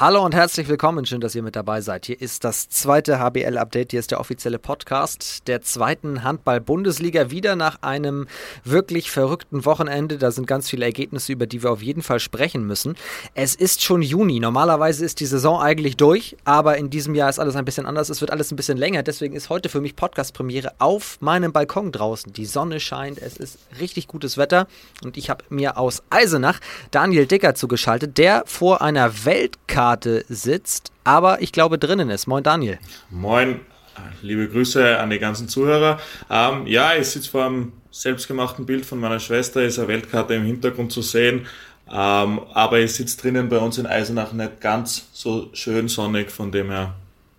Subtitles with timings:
[0.00, 1.06] Hallo und herzlich willkommen.
[1.06, 2.06] Schön, dass ihr mit dabei seid.
[2.06, 3.90] Hier ist das zweite HBL-Update.
[3.90, 7.32] Hier ist der offizielle Podcast der zweiten Handball-Bundesliga.
[7.32, 8.28] Wieder nach einem
[8.62, 10.16] wirklich verrückten Wochenende.
[10.16, 12.94] Da sind ganz viele Ergebnisse, über die wir auf jeden Fall sprechen müssen.
[13.34, 14.38] Es ist schon Juni.
[14.38, 18.08] Normalerweise ist die Saison eigentlich durch, aber in diesem Jahr ist alles ein bisschen anders.
[18.08, 19.02] Es wird alles ein bisschen länger.
[19.02, 22.32] Deswegen ist heute für mich Podcast-Premiere auf meinem Balkon draußen.
[22.32, 23.20] Die Sonne scheint.
[23.20, 24.68] Es ist richtig gutes Wetter.
[25.02, 26.60] Und ich habe mir aus Eisenach
[26.92, 32.26] Daniel Dicker zugeschaltet, der vor einer Weltkarte Karte sitzt, aber ich glaube drinnen ist.
[32.26, 32.78] Moin Daniel.
[33.08, 33.60] Moin,
[34.20, 35.98] liebe Grüße an die ganzen Zuhörer.
[36.28, 40.44] Ähm, ja, ich sitze vor einem selbstgemachten Bild von meiner Schwester, ist eine Weltkarte im
[40.44, 41.46] Hintergrund zu sehen.
[41.90, 46.52] Ähm, aber ich sitze drinnen bei uns in Eisenach nicht ganz so schön sonnig, von
[46.52, 46.94] dem her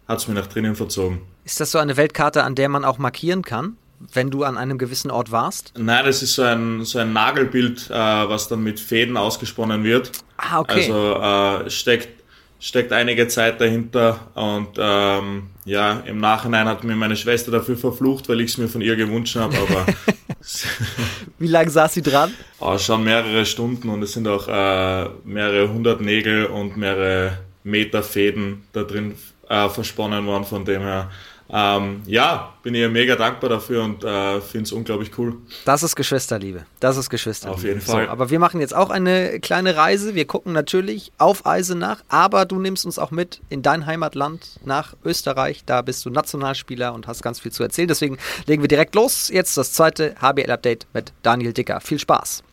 [0.08, 1.22] hat es mich nach drinnen verzogen.
[1.46, 3.78] Ist das so eine Weltkarte, an der man auch markieren kann?
[4.14, 5.74] wenn du an einem gewissen Ort warst?
[5.78, 10.12] Nein, das ist so ein, so ein Nagelbild, äh, was dann mit Fäden ausgesponnen wird.
[10.38, 10.90] Ah, okay.
[10.90, 12.19] Also äh, steckt
[12.60, 18.28] steckt einige Zeit dahinter und ähm, ja, im Nachhinein hat mir meine Schwester dafür verflucht,
[18.28, 19.86] weil ich es mir von ihr gewünscht habe, aber
[21.40, 22.34] Wie lange saß sie dran?
[22.60, 28.04] Oh, schon mehrere Stunden und es sind auch äh, mehrere hundert Nägel und mehrere Meter
[28.04, 29.16] Fäden da drin
[29.48, 31.10] äh, versponnen worden, von dem her
[31.52, 35.38] ähm, ja, bin ich mega dankbar dafür und äh, finde es unglaublich cool.
[35.66, 36.66] Das ist Geschwisterliebe.
[36.80, 37.58] Das ist Geschwisterliebe.
[37.58, 38.06] Auf jeden Fall.
[38.06, 40.14] So, aber wir machen jetzt auch eine kleine Reise.
[40.14, 44.96] Wir gucken natürlich auf Eisenach, aber du nimmst uns auch mit in dein Heimatland nach
[45.04, 45.64] Österreich.
[45.66, 47.88] Da bist du Nationalspieler und hast ganz viel zu erzählen.
[47.88, 49.30] Deswegen legen wir direkt los.
[49.30, 51.82] Jetzt das zweite HBL-Update mit Daniel Dicker.
[51.82, 52.44] Viel Spaß.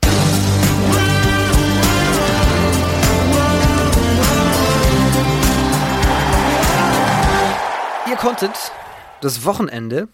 [8.08, 8.52] Ihr konntet
[9.20, 10.09] das Wochenende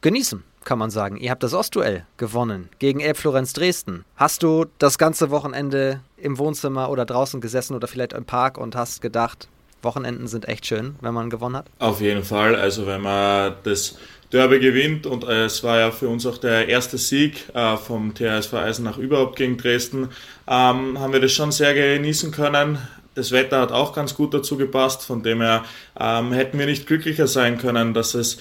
[0.00, 1.16] genießen, kann man sagen.
[1.16, 4.04] Ihr habt das Ostduell gewonnen gegen Elbflorenz Dresden.
[4.16, 8.74] Hast du das ganze Wochenende im Wohnzimmer oder draußen gesessen oder vielleicht im Park und
[8.74, 9.48] hast gedacht,
[9.82, 11.66] Wochenenden sind echt schön, wenn man gewonnen hat?
[11.78, 12.56] Auf jeden Fall.
[12.56, 13.96] Also wenn man das
[14.32, 18.14] Derby gewinnt und äh, es war ja für uns auch der erste Sieg äh, vom
[18.14, 20.08] THSV Eisenach überhaupt gegen Dresden,
[20.46, 22.78] ähm, haben wir das schon sehr genießen können.
[23.18, 25.64] Das Wetter hat auch ganz gut dazu gepasst, von dem her
[25.98, 28.38] ähm, hätten wir nicht glücklicher sein können, dass es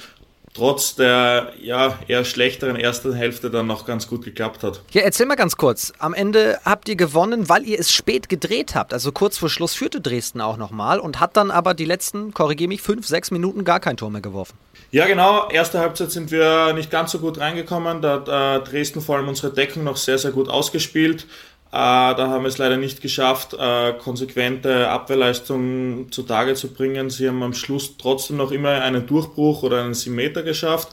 [0.53, 4.81] trotz der ja, eher schlechteren ersten Hälfte dann noch ganz gut geklappt hat.
[4.91, 5.93] Ja, erzähl mal ganz kurz.
[5.97, 8.93] Am Ende habt ihr gewonnen, weil ihr es spät gedreht habt.
[8.93, 12.67] Also kurz vor Schluss führte Dresden auch nochmal und hat dann aber die letzten, korrigiere
[12.67, 14.59] mich, fünf, sechs Minuten gar kein Tor mehr geworfen.
[14.91, 15.49] Ja, genau.
[15.49, 18.01] Erste Halbzeit sind wir nicht ganz so gut reingekommen.
[18.01, 21.25] Da hat äh, Dresden vor allem unsere Deckung noch sehr, sehr gut ausgespielt.
[21.71, 27.09] Äh, da haben wir es leider nicht geschafft, äh, konsequente Abwehrleistung zutage zu bringen.
[27.09, 30.89] Sie haben am Schluss trotzdem noch immer einen Durchbruch oder einen 7 Meter geschafft.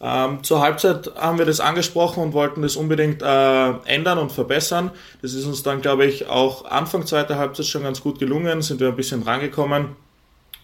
[0.00, 4.90] Ähm, zur Halbzeit haben wir das angesprochen und wollten das unbedingt äh, ändern und verbessern.
[5.22, 8.80] Das ist uns dann, glaube ich, auch Anfang zweiter Halbzeit schon ganz gut gelungen, sind
[8.80, 9.96] wir ein bisschen rangekommen.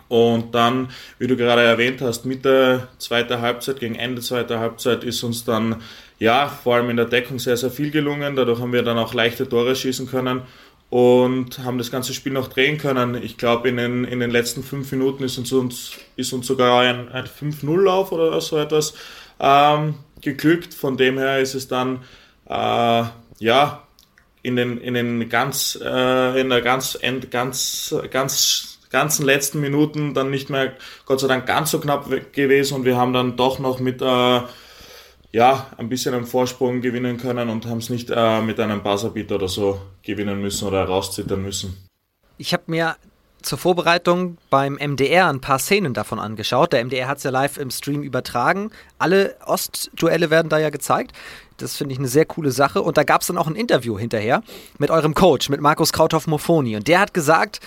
[0.08, 5.22] Und dann, wie du gerade erwähnt hast, Mitte zweiter Halbzeit, gegen Ende zweiter Halbzeit ist
[5.24, 5.82] uns dann
[6.18, 8.36] ja, vor allem in der Deckung sehr, sehr viel gelungen.
[8.36, 10.42] Dadurch haben wir dann auch leichte Tore schießen können
[10.90, 13.20] und haben das ganze Spiel noch drehen können.
[13.20, 17.08] Ich glaube, in den, in den letzten fünf Minuten ist uns, ist uns sogar ein,
[17.10, 18.94] ein 5-0-Lauf oder so etwas
[19.40, 20.72] ähm, geglückt.
[20.72, 22.04] Von dem her ist es dann,
[22.48, 23.04] äh,
[23.38, 23.82] ja,
[24.42, 26.98] in den, in den ganz, äh, in der ganz,
[27.30, 30.74] ganz, ganz, ganzen letzten Minuten dann nicht mehr,
[31.06, 34.40] Gott sei Dank, ganz so knapp gewesen und wir haben dann doch noch mit, äh,
[35.34, 39.34] ja, ein bisschen einen Vorsprung gewinnen können und haben es nicht äh, mit einem Buzzerbeater
[39.34, 41.88] oder so gewinnen müssen oder rauszittern müssen.
[42.38, 42.94] Ich habe mir
[43.42, 46.72] zur Vorbereitung beim MDR ein paar Szenen davon angeschaut.
[46.72, 48.70] Der MDR hat es ja live im Stream übertragen.
[48.98, 51.10] Alle Ostduelle werden da ja gezeigt.
[51.56, 52.80] Das finde ich eine sehr coole Sache.
[52.80, 54.40] Und da gab es dann auch ein Interview hinterher
[54.78, 56.76] mit eurem Coach, mit Markus Krauthoff-Mofoni.
[56.76, 57.58] Und der hat gesagt,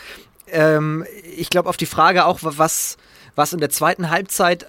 [0.47, 1.05] ähm,
[1.35, 2.95] ich glaube auf die Frage auch, was,
[3.35, 4.67] was in der zweiten Halbzeit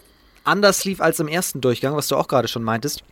[0.48, 3.03] anders lief als im ersten Durchgang, was du auch gerade schon meintest,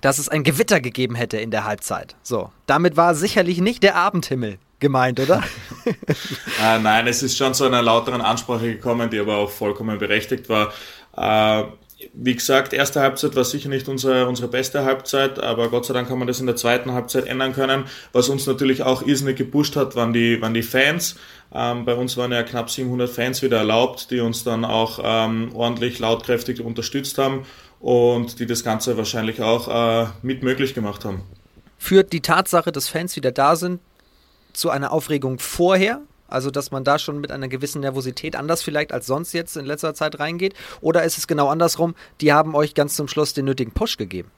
[0.00, 2.16] dass es ein Gewitter gegeben hätte in der Halbzeit.
[2.22, 5.42] So, damit war sicherlich nicht der Abendhimmel gemeint, oder?
[5.86, 10.48] äh, nein, es ist schon zu einer lauteren Ansprache gekommen, die aber auch vollkommen berechtigt
[10.48, 10.72] war.
[11.16, 11.64] Äh,
[12.12, 16.08] wie gesagt, erste Halbzeit war sicher nicht unsere, unsere beste Halbzeit, aber Gott sei Dank
[16.08, 17.84] haben wir das in der zweiten Halbzeit ändern können.
[18.12, 21.16] Was uns natürlich auch irrsinnig gepusht hat, waren die, waren die Fans.
[21.52, 25.50] Ähm, bei uns waren ja knapp 700 Fans wieder erlaubt, die uns dann auch ähm,
[25.54, 27.44] ordentlich lautkräftig unterstützt haben
[27.80, 31.22] und die das Ganze wahrscheinlich auch äh, mit möglich gemacht haben.
[31.78, 33.80] Führt die Tatsache, dass Fans wieder da sind,
[34.52, 36.00] zu einer Aufregung vorher?
[36.30, 39.66] Also, dass man da schon mit einer gewissen Nervosität anders vielleicht als sonst jetzt in
[39.66, 40.54] letzter Zeit reingeht?
[40.80, 41.94] Oder ist es genau andersrum?
[42.20, 44.30] Die haben euch ganz zum Schluss den nötigen Push gegeben?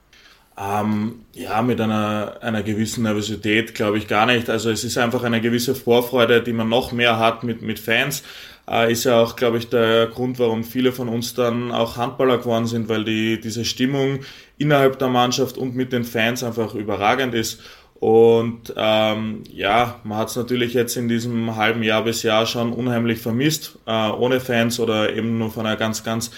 [0.55, 4.49] Ähm, ja, mit einer, einer gewissen Nervosität glaube ich gar nicht.
[4.49, 8.23] Also es ist einfach eine gewisse Vorfreude, die man noch mehr hat mit, mit Fans.
[8.69, 12.37] Äh, ist ja auch, glaube ich, der Grund, warum viele von uns dann auch Handballer
[12.37, 14.19] geworden sind, weil die, diese Stimmung
[14.57, 17.59] innerhalb der Mannschaft und mit den Fans einfach überragend ist.
[18.03, 22.73] Und ähm, ja, man hat es natürlich jetzt in diesem halben Jahr bis Jahr schon
[22.73, 26.29] unheimlich vermisst, äh, ohne Fans oder eben nur von einer ganz, ganz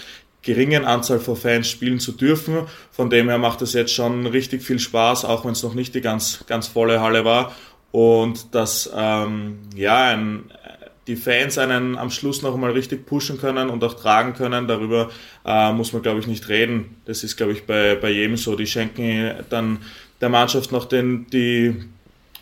[0.42, 2.68] geringen Anzahl von Fans spielen zu dürfen.
[2.92, 5.92] Von dem her macht es jetzt schon richtig viel Spaß, auch wenn es noch nicht
[5.96, 7.52] die ganz, ganz volle Halle war.
[7.90, 10.44] Und dass ähm, ja, ein,
[11.08, 15.10] die Fans einen am Schluss noch einmal richtig pushen können und auch tragen können, darüber
[15.44, 16.94] äh, muss man, glaube ich, nicht reden.
[17.06, 18.54] Das ist, glaube ich, bei, bei jedem so.
[18.54, 19.78] Die schenken dann
[20.20, 21.84] der Mannschaft noch den, die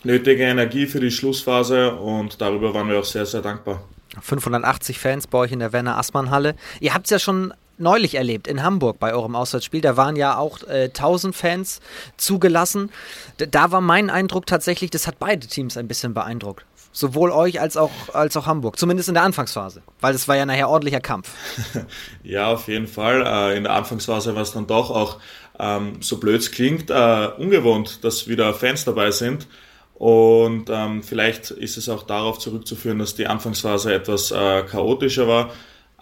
[0.03, 3.82] nötige Energie für die Schlussphase und darüber waren wir auch sehr, sehr dankbar.
[4.21, 6.55] 580 Fans bei euch in der Werner Assmann Halle.
[6.81, 9.81] Ihr habt es ja schon neulich erlebt in Hamburg bei eurem Auswärtsspiel.
[9.81, 11.81] Da waren ja auch äh, 1000 Fans
[12.17, 12.91] zugelassen.
[13.38, 16.65] Da, da war mein Eindruck tatsächlich, das hat beide Teams ein bisschen beeindruckt.
[16.93, 18.79] Sowohl euch als auch, als auch Hamburg.
[18.79, 19.82] Zumindest in der Anfangsphase.
[20.00, 21.29] Weil es war ja nachher ordentlicher Kampf.
[22.23, 23.25] ja, auf jeden Fall.
[23.26, 25.19] Äh, in der Anfangsphase war es dann doch auch,
[25.58, 29.46] ähm, so blöd es klingt, äh, ungewohnt, dass wieder Fans dabei sind.
[29.94, 35.50] Und ähm, vielleicht ist es auch darauf zurückzuführen, dass die Anfangsphase etwas äh, chaotischer war.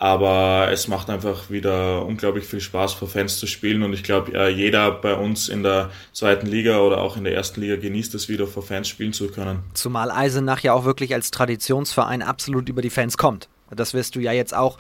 [0.03, 4.33] Aber es macht einfach wieder unglaublich viel Spaß für Fans zu spielen und ich glaube,
[4.33, 8.13] äh, jeder bei uns in der zweiten Liga oder auch in der ersten Liga genießt
[8.17, 9.61] es wieder, vor Fans spielen zu können.
[9.75, 13.49] Zumal Eisenach ja auch wirklich als Traditionsverein absolut über die Fans kommt.
[13.77, 14.79] Das wirst du ja jetzt auch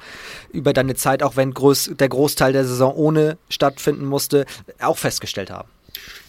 [0.52, 4.46] über deine Zeit, auch wenn groß, der Großteil der Saison ohne stattfinden musste,
[4.80, 5.68] auch festgestellt haben.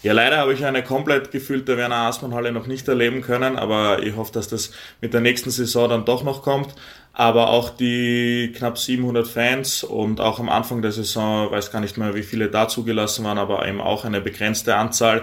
[0.01, 4.03] Ja, leider habe ich eine komplett gefüllte Werner Asmann Halle noch nicht erleben können, aber
[4.03, 6.75] ich hoffe, dass das mit der nächsten Saison dann doch noch kommt
[7.13, 11.95] aber auch die knapp 700 Fans und auch am Anfang der Saison, weiß gar nicht
[11.95, 15.21] mehr, wie viele da zugelassen waren, aber eben auch eine begrenzte Anzahl,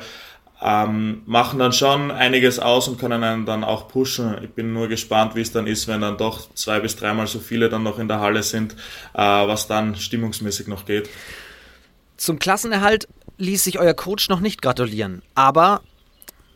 [0.62, 4.36] ähm, machen dann schon einiges aus und können einen dann auch pushen.
[4.42, 7.38] Ich bin nur gespannt, wie es dann ist, wenn dann doch zwei bis dreimal so
[7.38, 8.74] viele dann noch in der Halle sind,
[9.14, 11.08] äh, was dann stimmungsmäßig noch geht.
[12.16, 13.08] Zum Klassenerhalt
[13.38, 15.80] ließ sich euer Coach noch nicht gratulieren, aber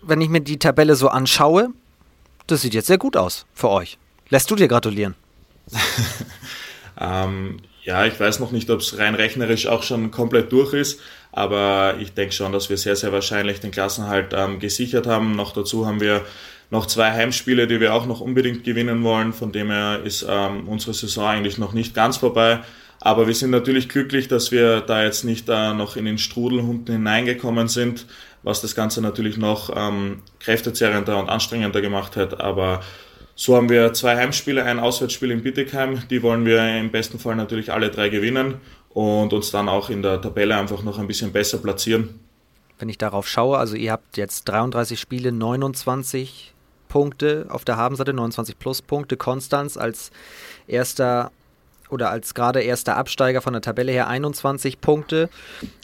[0.02, 1.70] wenn ich mir die Tabelle so anschaue,
[2.46, 3.96] das sieht jetzt sehr gut aus für euch.
[4.28, 5.14] Lässt du dir gratulieren?
[7.00, 11.00] ähm, ja, ich weiß noch nicht, ob es rein rechnerisch auch schon komplett durch ist,
[11.36, 15.34] aber ich denke schon, dass wir sehr, sehr wahrscheinlich den Klassenhalt ähm, gesichert haben.
[15.34, 16.22] Noch dazu haben wir
[16.70, 19.32] noch zwei Heimspiele, die wir auch noch unbedingt gewinnen wollen.
[19.32, 22.60] Von dem her ist ähm, unsere Saison eigentlich noch nicht ganz vorbei.
[23.00, 26.60] Aber wir sind natürlich glücklich, dass wir da jetzt nicht äh, noch in den Strudel
[26.60, 28.06] unten hineingekommen sind,
[28.44, 32.40] was das Ganze natürlich noch ähm, kräftezerrender und anstrengender gemacht hat.
[32.40, 32.80] Aber
[33.34, 36.00] so haben wir zwei Heimspiele, ein Auswärtsspiel in Bittigheim.
[36.08, 38.60] Die wollen wir im besten Fall natürlich alle drei gewinnen
[38.94, 42.20] und uns dann auch in der Tabelle einfach noch ein bisschen besser platzieren.
[42.78, 46.54] Wenn ich darauf schaue, also ihr habt jetzt 33 Spiele, 29
[46.88, 49.16] Punkte auf der Habenseite, 29 Pluspunkte.
[49.16, 50.12] Konstanz als
[50.68, 51.32] erster
[51.94, 55.30] oder als gerade erster Absteiger von der Tabelle her 21 Punkte.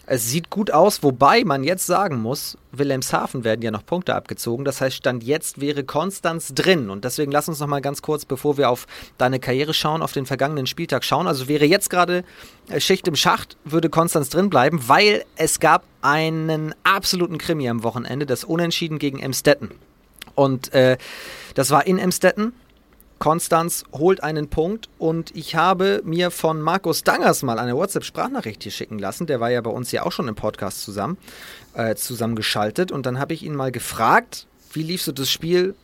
[0.06, 4.64] Es sieht gut aus, wobei man jetzt sagen muss, Wilhelmshaven werden ja noch Punkte abgezogen.
[4.64, 6.90] Das heißt, Stand jetzt wäre Konstanz drin.
[6.90, 10.12] Und deswegen lass uns noch mal ganz kurz, bevor wir auf deine Karriere schauen, auf
[10.12, 11.28] den vergangenen Spieltag schauen.
[11.28, 12.24] Also wäre jetzt gerade
[12.68, 17.84] äh, Schicht im Schacht, würde Konstanz drin bleiben, weil es gab einen absoluten Krimi am
[17.84, 19.70] Wochenende, das Unentschieden gegen Emstetten.
[20.34, 20.98] Und äh,
[21.54, 22.52] das war in Emstetten.
[23.20, 28.72] Konstanz holt einen Punkt und ich habe mir von Markus Dangers mal eine WhatsApp-Sprachnachricht hier
[28.72, 29.26] schicken lassen.
[29.26, 31.18] Der war ja bei uns ja auch schon im Podcast zusammen,
[31.74, 35.74] äh, zusammengeschaltet und dann habe ich ihn mal gefragt, wie lief so das Spiel,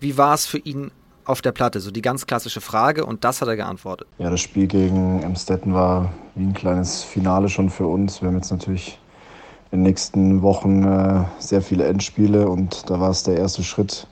[0.00, 0.90] wie war es für ihn
[1.26, 1.80] auf der Platte?
[1.80, 4.08] So die ganz klassische Frage und das hat er geantwortet.
[4.16, 8.22] Ja, das Spiel gegen Emstetten war wie ein kleines Finale schon für uns.
[8.22, 8.98] Wir haben jetzt natürlich
[9.70, 14.06] in den nächsten Wochen äh, sehr viele Endspiele und da war es der erste Schritt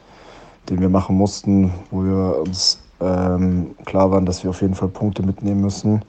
[0.69, 4.89] den wir machen mussten, wo wir uns ähm, klar waren, dass wir auf jeden Fall
[4.89, 6.03] Punkte mitnehmen müssen.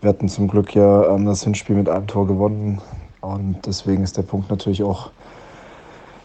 [0.00, 2.80] Wir hatten zum Glück ja ähm, das Hinspiel mit einem Tor gewonnen
[3.20, 5.10] und deswegen ist der Punkt natürlich auch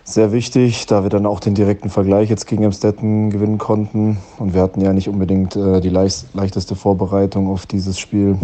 [0.04, 4.18] sehr wichtig, da wir dann auch den direkten Vergleich jetzt gegen Amstetten gewinnen konnten.
[4.40, 8.38] Und wir hatten ja nicht unbedingt äh, die leicht, leichteste Vorbereitung auf dieses Spiel.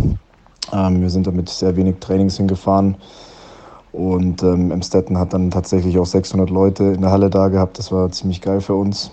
[0.71, 2.95] Ähm, wir sind damit sehr wenig Trainings hingefahren.
[3.91, 7.79] Und ähm, hat dann tatsächlich auch 600 Leute in der Halle da gehabt.
[7.79, 9.11] Das war ziemlich geil für uns.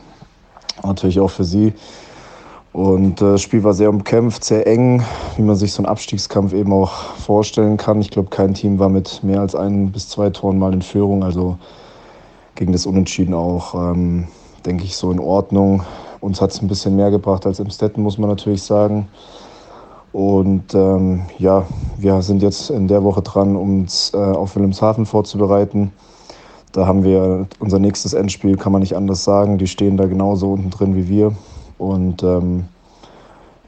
[0.82, 1.72] Natürlich auch für sie.
[2.74, 5.00] Und äh, das Spiel war sehr umkämpft, sehr eng,
[5.36, 8.00] wie man sich so einen Abstiegskampf eben auch vorstellen kann.
[8.00, 11.22] Ich glaube, kein Team war mit mehr als ein bis zwei Toren mal in Führung.
[11.22, 11.56] Also
[12.56, 14.26] gegen das Unentschieden auch, ähm,
[14.66, 15.84] denke ich, so in Ordnung.
[16.18, 19.06] Uns hat es ein bisschen mehr gebracht als im Stetten, muss man natürlich sagen.
[20.12, 21.66] Und ähm, ja,
[21.96, 25.92] wir sind jetzt in der Woche dran, uns äh, auf Wilhelmshaven vorzubereiten.
[26.72, 29.58] Da haben wir unser nächstes Endspiel, kann man nicht anders sagen.
[29.58, 31.36] Die stehen da genauso unten drin wie wir.
[31.78, 32.64] Und ähm,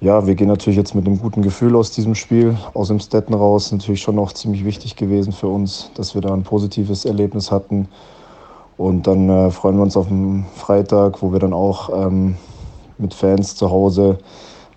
[0.01, 3.35] ja, wir gehen natürlich jetzt mit einem guten Gefühl aus diesem Spiel, aus dem Stetten
[3.35, 3.73] raus.
[3.73, 7.89] Natürlich schon noch ziemlich wichtig gewesen für uns, dass wir da ein positives Erlebnis hatten.
[8.77, 12.37] Und dann äh, freuen wir uns auf den Freitag, wo wir dann auch ähm,
[12.99, 14.19] mit Fans zu Hause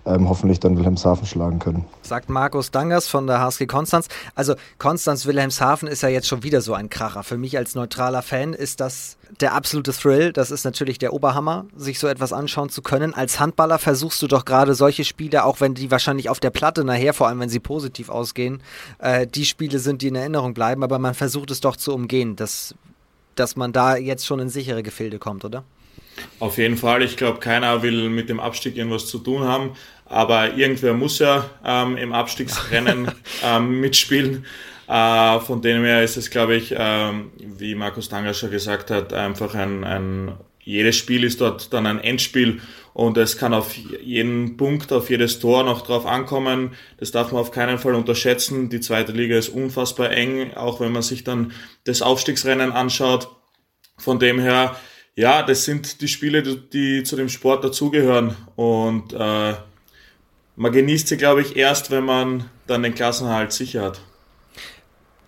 [0.06, 1.84] ähm, hoffentlich dann Wilhelmshaven schlagen können.
[2.02, 4.08] Sagt Markus Dangers von der HSG Konstanz.
[4.34, 7.22] Also Konstanz Wilhelmshaven ist ja jetzt schon wieder so ein Kracher.
[7.22, 10.32] Für mich als neutraler Fan ist das der absolute Thrill.
[10.32, 13.14] Das ist natürlich der Oberhammer, sich so etwas anschauen zu können.
[13.14, 16.84] Als Handballer versuchst du doch gerade solche Spiele, auch wenn die wahrscheinlich auf der Platte
[16.84, 18.62] nachher, vor allem wenn sie positiv ausgehen,
[18.98, 22.36] äh, die Spiele sind, die in Erinnerung bleiben, aber man versucht es doch zu umgehen,
[22.36, 22.74] dass,
[23.34, 25.64] dass man da jetzt schon in sichere Gefilde kommt, oder?
[26.38, 27.02] Auf jeden Fall.
[27.02, 29.72] Ich glaube, keiner will mit dem Abstieg irgendwas zu tun haben.
[30.06, 33.12] Aber irgendwer muss ja ähm, im Abstiegsrennen
[33.44, 34.44] ähm, mitspielen.
[34.88, 39.12] Äh, von dem her ist es, glaube ich, ähm, wie Markus Tanger schon gesagt hat,
[39.12, 42.60] einfach ein, ein, jedes Spiel ist dort dann ein Endspiel
[42.92, 46.72] und es kann auf jeden Punkt, auf jedes Tor noch drauf ankommen.
[46.98, 48.68] Das darf man auf keinen Fall unterschätzen.
[48.68, 51.52] Die zweite Liga ist unfassbar eng, auch wenn man sich dann
[51.84, 53.28] das Aufstiegsrennen anschaut.
[53.96, 54.74] Von dem her
[55.16, 58.36] ja, das sind die Spiele, die zu dem Sport dazugehören.
[58.56, 59.54] Und äh,
[60.56, 64.00] man genießt sie, glaube ich, erst, wenn man dann den Klassenhalt sicher hat.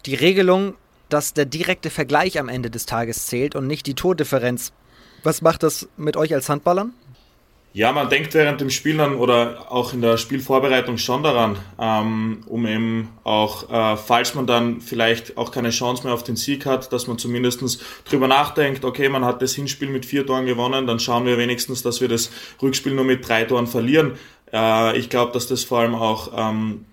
[0.07, 0.75] Die Regelung,
[1.09, 4.73] dass der direkte Vergleich am Ende des Tages zählt und nicht die Tordifferenz,
[5.23, 6.95] was macht das mit euch als Handballern?
[7.75, 12.43] Ja, man denkt während dem Spiel dann oder auch in der Spielvorbereitung schon daran, ähm,
[12.47, 16.67] um eben auch, äh, falls man dann vielleicht auch keine Chance mehr auf den Sieg
[16.67, 20.87] hat, dass man zumindestens drüber nachdenkt, okay, man hat das Hinspiel mit vier Toren gewonnen,
[20.87, 24.19] dann schauen wir wenigstens, dass wir das Rückspiel nur mit drei Toren verlieren.
[24.53, 26.85] Äh, ich glaube, dass das vor allem auch ähm,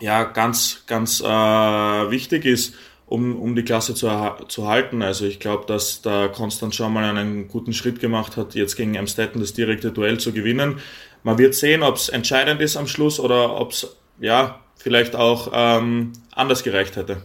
[0.00, 2.74] ja, ganz, ganz äh, wichtig ist
[3.06, 4.08] um, um die Klasse zu,
[4.48, 5.02] zu halten.
[5.02, 8.96] Also ich glaube, dass da Konstant schon mal einen guten Schritt gemacht hat, jetzt gegen
[8.96, 10.80] Amstetten das direkte Duell zu gewinnen.
[11.22, 15.50] Man wird sehen, ob es entscheidend ist am Schluss oder ob es ja vielleicht auch
[15.52, 17.22] ähm, anders gereicht hätte.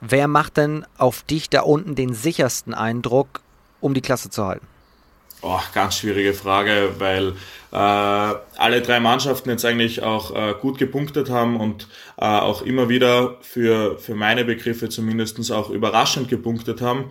[0.00, 3.42] Wer macht denn auf dich da unten den sichersten Eindruck,
[3.80, 4.66] um die Klasse zu halten?
[5.42, 7.28] Oh, ganz schwierige Frage, weil
[7.72, 12.90] äh, alle drei Mannschaften jetzt eigentlich auch äh, gut gepunktet haben und äh, auch immer
[12.90, 17.10] wieder für, für meine Begriffe zumindestens auch überraschend gepunktet haben.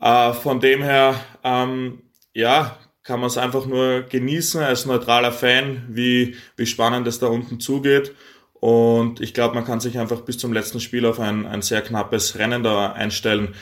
[0.00, 5.84] Äh, von dem her, ähm, ja, kann man es einfach nur genießen als neutraler Fan,
[5.88, 8.14] wie, wie spannend es da unten zugeht.
[8.60, 11.80] Und ich glaube, man kann sich einfach bis zum letzten Spiel auf ein, ein sehr
[11.80, 13.54] knappes Rennen da einstellen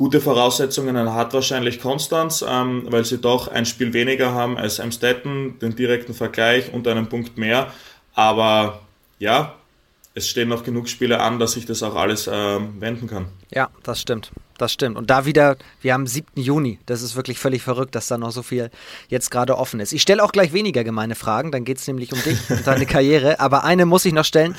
[0.00, 5.58] gute Voraussetzungen hat wahrscheinlich Konstanz, ähm, weil sie doch ein Spiel weniger haben als Amstetten,
[5.58, 7.70] den direkten Vergleich und einen Punkt mehr.
[8.14, 8.80] Aber
[9.18, 9.56] ja,
[10.14, 13.26] es stehen noch genug Spiele an, dass sich das auch alles ähm, wenden kann.
[13.50, 14.32] Ja, das stimmt.
[14.56, 14.96] Das stimmt.
[14.96, 16.28] Und da wieder, wir haben 7.
[16.34, 16.78] Juni.
[16.86, 18.70] Das ist wirklich völlig verrückt, dass da noch so viel
[19.10, 19.92] jetzt gerade offen ist.
[19.92, 22.86] Ich stelle auch gleich weniger gemeine Fragen, dann geht es nämlich um dich und deine
[22.94, 23.38] Karriere.
[23.38, 24.56] Aber eine muss ich noch stellen.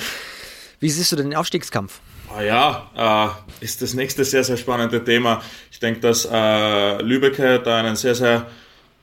[0.80, 2.00] Wie siehst du denn den Aufstiegskampf?
[2.34, 5.42] Ah ja, äh, ist das nächste sehr, sehr spannende Thema.
[5.70, 8.48] Ich denke, dass äh, Lübeck da einen sehr, sehr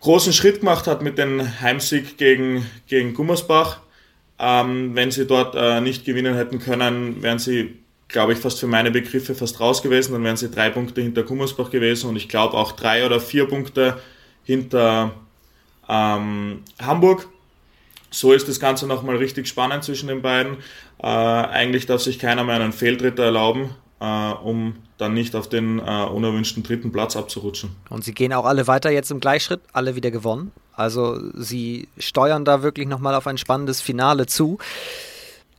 [0.01, 3.81] großen Schritt gemacht hat mit dem Heimsieg gegen, gegen Gummersbach.
[4.39, 8.67] Ähm, wenn sie dort äh, nicht gewinnen hätten können, wären sie, glaube ich, fast für
[8.67, 10.13] meine Begriffe fast raus gewesen.
[10.13, 13.47] Dann wären sie drei Punkte hinter Gummersbach gewesen und ich glaube auch drei oder vier
[13.47, 14.01] Punkte
[14.45, 15.13] hinter
[15.89, 17.29] ähm, Hamburg.
[18.11, 20.57] So ist das Ganze nochmal richtig spannend zwischen den beiden.
[21.03, 25.79] Äh, eigentlich darf sich keiner mehr einen Fehltritt erlauben, äh, um dann nicht auf den
[25.79, 27.71] äh, unerwünschten dritten Platz abzurutschen.
[27.89, 30.51] Und sie gehen auch alle weiter jetzt im Gleichschritt, alle wieder gewonnen.
[30.75, 34.59] Also sie steuern da wirklich nochmal auf ein spannendes Finale zu.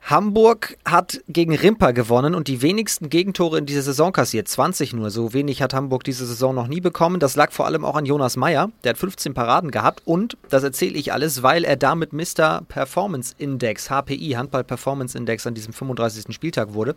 [0.02, 4.48] Hamburg hat gegen Rimper gewonnen und die wenigsten Gegentore in dieser Saison kassiert.
[4.48, 5.10] 20 nur.
[5.10, 7.20] So wenig hat Hamburg diese Saison noch nie bekommen.
[7.20, 8.70] Das lag vor allem auch an Jonas Meyer.
[8.82, 12.62] Der hat 15 Paraden gehabt und das erzähle ich alles, weil er damit Mr.
[12.66, 16.34] Performance Index, HPI, Handball Performance Index, an diesem 35.
[16.34, 16.96] Spieltag wurde.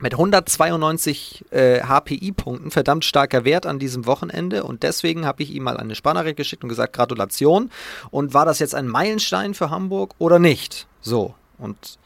[0.00, 4.64] Mit 192 äh, HPI-Punkten, verdammt starker Wert an diesem Wochenende.
[4.64, 7.70] Und deswegen habe ich ihm mal eine Spannerich geschickt und gesagt, Gratulation.
[8.10, 10.88] Und war das jetzt ein Meilenstein für Hamburg oder nicht?
[11.00, 11.34] So.
[11.58, 11.98] Und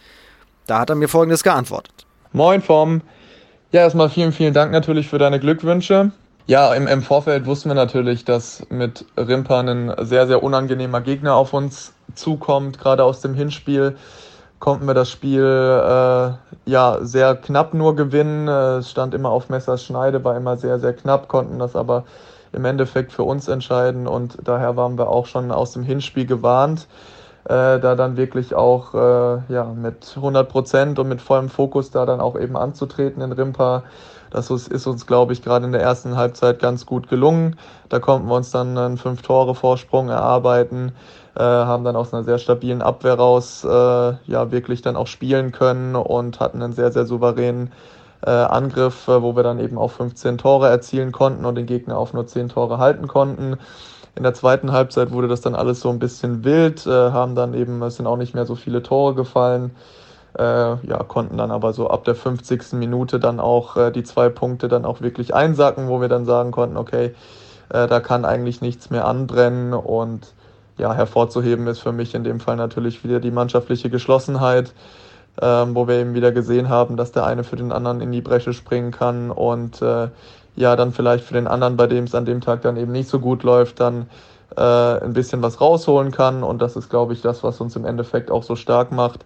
[0.68, 2.06] da hat er mir folgendes geantwortet.
[2.32, 3.00] Moin Vom.
[3.72, 6.12] Ja, erstmal vielen, vielen Dank natürlich für deine Glückwünsche.
[6.46, 11.34] Ja, im, im Vorfeld wussten wir natürlich, dass mit Rimpa ein sehr, sehr unangenehmer Gegner
[11.34, 12.78] auf uns zukommt.
[12.78, 13.96] Gerade aus dem Hinspiel
[14.58, 16.32] konnten wir das Spiel äh,
[16.64, 18.48] ja sehr knapp nur gewinnen.
[18.48, 22.04] Es stand immer auf Messers Schneide, war immer sehr, sehr knapp, konnten das aber
[22.52, 26.86] im Endeffekt für uns entscheiden und daher waren wir auch schon aus dem Hinspiel gewarnt.
[27.48, 32.04] Äh, da dann wirklich auch äh, ja, mit 100 Prozent und mit vollem Fokus da
[32.04, 33.84] dann auch eben anzutreten in Rimpa.
[34.30, 37.56] Das ist uns, glaube ich, gerade in der ersten Halbzeit ganz gut gelungen.
[37.88, 40.92] Da konnten wir uns dann einen Fünf-Tore-Vorsprung erarbeiten,
[41.34, 45.50] äh, haben dann aus einer sehr stabilen Abwehr raus äh, ja wirklich dann auch spielen
[45.50, 47.72] können und hatten einen sehr, sehr souveränen
[48.26, 51.96] äh, Angriff, äh, wo wir dann eben auch 15 Tore erzielen konnten und den Gegner
[51.96, 53.56] auf nur 10 Tore halten konnten.
[54.14, 57.54] In der zweiten Halbzeit wurde das dann alles so ein bisschen wild, äh, haben dann
[57.54, 59.72] eben, es sind auch nicht mehr so viele Tore gefallen,
[60.38, 62.72] äh, ja, konnten dann aber so ab der 50.
[62.74, 66.50] Minute dann auch äh, die zwei Punkte dann auch wirklich einsacken, wo wir dann sagen
[66.50, 67.14] konnten, okay,
[67.70, 70.34] äh, da kann eigentlich nichts mehr anbrennen und
[70.78, 74.72] ja, hervorzuheben ist für mich in dem Fall natürlich wieder die mannschaftliche Geschlossenheit,
[75.42, 78.20] ähm, wo wir eben wieder gesehen haben, dass der eine für den anderen in die
[78.22, 80.08] Bresche springen kann und äh,
[80.58, 83.08] ja dann vielleicht für den anderen, bei dem es an dem Tag dann eben nicht
[83.08, 84.08] so gut läuft, dann
[84.56, 86.42] äh, ein bisschen was rausholen kann.
[86.42, 89.24] Und das ist, glaube ich, das, was uns im Endeffekt auch so stark macht.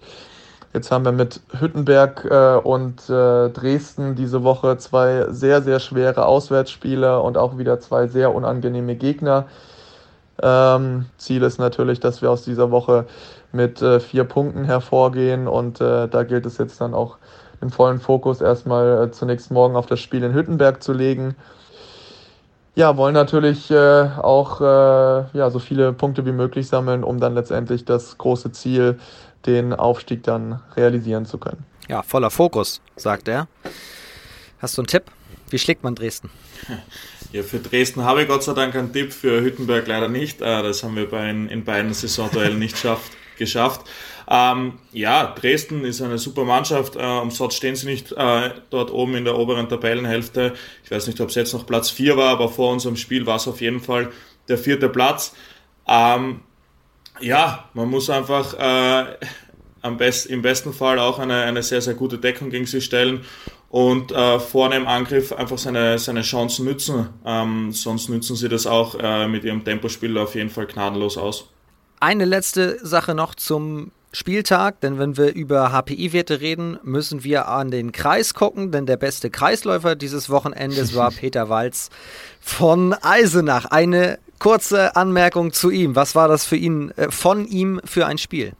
[0.74, 6.24] Jetzt haben wir mit Hüttenberg äh, und äh, Dresden diese Woche zwei sehr, sehr schwere
[6.24, 9.46] Auswärtsspiele und auch wieder zwei sehr unangenehme Gegner.
[10.42, 13.06] Ähm, Ziel ist natürlich, dass wir aus dieser Woche
[13.52, 17.18] mit äh, vier Punkten hervorgehen und äh, da gilt es jetzt dann auch
[17.62, 21.36] den vollen Fokus erstmal äh, zunächst morgen auf das Spiel in Hüttenberg zu legen.
[22.74, 24.64] Ja, wollen natürlich äh, auch äh,
[25.36, 28.98] ja, so viele Punkte wie möglich sammeln, um dann letztendlich das große Ziel,
[29.46, 31.64] den Aufstieg dann realisieren zu können.
[31.88, 33.48] Ja, voller Fokus, sagt er.
[34.60, 35.04] Hast du einen Tipp?
[35.50, 36.30] Wie schlägt man Dresden?
[37.32, 40.42] Ja, für Dresden habe ich Gott sei Dank einen Tipp, für Hüttenberg leider nicht.
[40.42, 43.82] Äh, das haben wir bei, in beiden Saisonduellen nicht schafft, geschafft.
[44.28, 46.96] Ähm, ja, Dresden ist eine super Mannschaft.
[46.96, 50.54] Äh, umsonst stehen sie nicht äh, dort oben in der oberen Tabellenhälfte.
[50.84, 53.36] Ich weiß nicht, ob es jetzt noch Platz 4 war, aber vor unserem Spiel war
[53.36, 54.10] es auf jeden Fall
[54.48, 55.34] der vierte Platz.
[55.86, 56.40] Ähm,
[57.20, 59.16] ja, man muss einfach äh,
[59.82, 63.24] am best, im besten Fall auch eine, eine sehr, sehr gute Deckung gegen sie stellen
[63.68, 67.08] und äh, vorne im Angriff einfach seine, seine Chancen nützen.
[67.24, 71.48] Ähm, sonst nützen sie das auch äh, mit ihrem Tempospiel auf jeden Fall gnadenlos aus.
[72.02, 77.70] Eine letzte Sache noch zum Spieltag, denn wenn wir über HPI-Werte reden, müssen wir an
[77.70, 81.90] den Kreis gucken, denn der beste Kreisläufer dieses Wochenendes war Peter Walz
[82.40, 83.66] von Eisenach.
[83.66, 85.94] Eine kurze Anmerkung zu ihm.
[85.94, 88.54] Was war das für ihn, äh, von ihm für ein Spiel?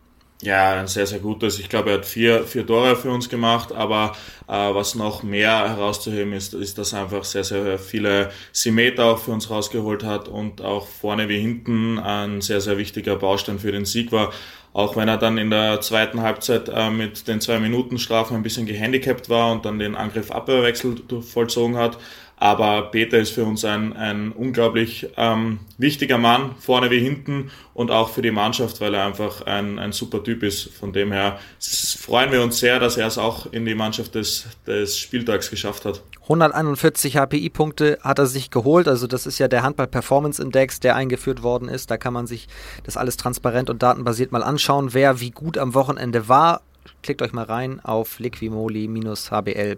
[0.45, 1.61] Ja, ein sehr, sehr gutes.
[1.61, 4.17] Ich glaube, er hat vier, vier Tore für uns gemacht, aber
[4.49, 9.19] äh, was noch mehr herauszuheben ist, ist, dass er einfach sehr, sehr viele Symmeter auch
[9.21, 13.71] für uns rausgeholt hat und auch vorne wie hinten ein sehr, sehr wichtiger Baustein für
[13.71, 14.33] den Sieg war.
[14.73, 18.43] Auch wenn er dann in der zweiten Halbzeit äh, mit den zwei Minuten Strafen ein
[18.43, 21.99] bisschen gehandicapt war und dann den Angriff Abwehrwechsel vollzogen hat,
[22.43, 27.93] aber Peter ist für uns ein, ein unglaublich ähm, wichtiger Mann, vorne wie hinten und
[27.93, 30.69] auch für die Mannschaft, weil er einfach ein, ein super Typ ist.
[30.75, 34.49] Von dem her freuen wir uns sehr, dass er es auch in die Mannschaft des,
[34.67, 36.03] des Spieltags geschafft hat.
[36.23, 38.89] 141 HPI-Punkte hat er sich geholt.
[38.89, 41.93] Also das ist ja der Handball-Performance-Index, der eingeführt worden ist.
[41.93, 42.49] Da kann man sich
[42.83, 46.63] das alles transparent und datenbasiert mal anschauen, wer wie gut am Wochenende war.
[47.05, 49.77] Klickt euch mal rein auf liquimoli-hbl.de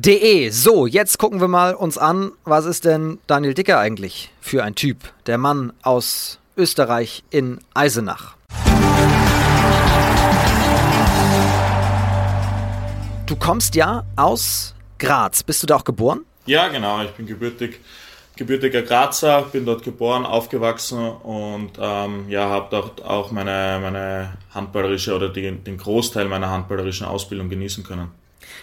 [0.00, 0.48] De.
[0.50, 4.76] So, jetzt gucken wir mal uns an, was ist denn Daniel Dicker eigentlich für ein
[4.76, 4.98] Typ?
[5.26, 8.36] Der Mann aus Österreich in Eisenach.
[13.26, 15.42] Du kommst ja aus Graz.
[15.42, 16.20] Bist du da auch geboren?
[16.46, 17.02] Ja, genau.
[17.02, 17.80] Ich bin gebürtig,
[18.36, 25.16] gebürtiger Grazer, bin dort geboren, aufgewachsen und ähm, ja, habe dort auch meine, meine handballerische
[25.16, 28.12] oder die, den Großteil meiner handballerischen Ausbildung genießen können.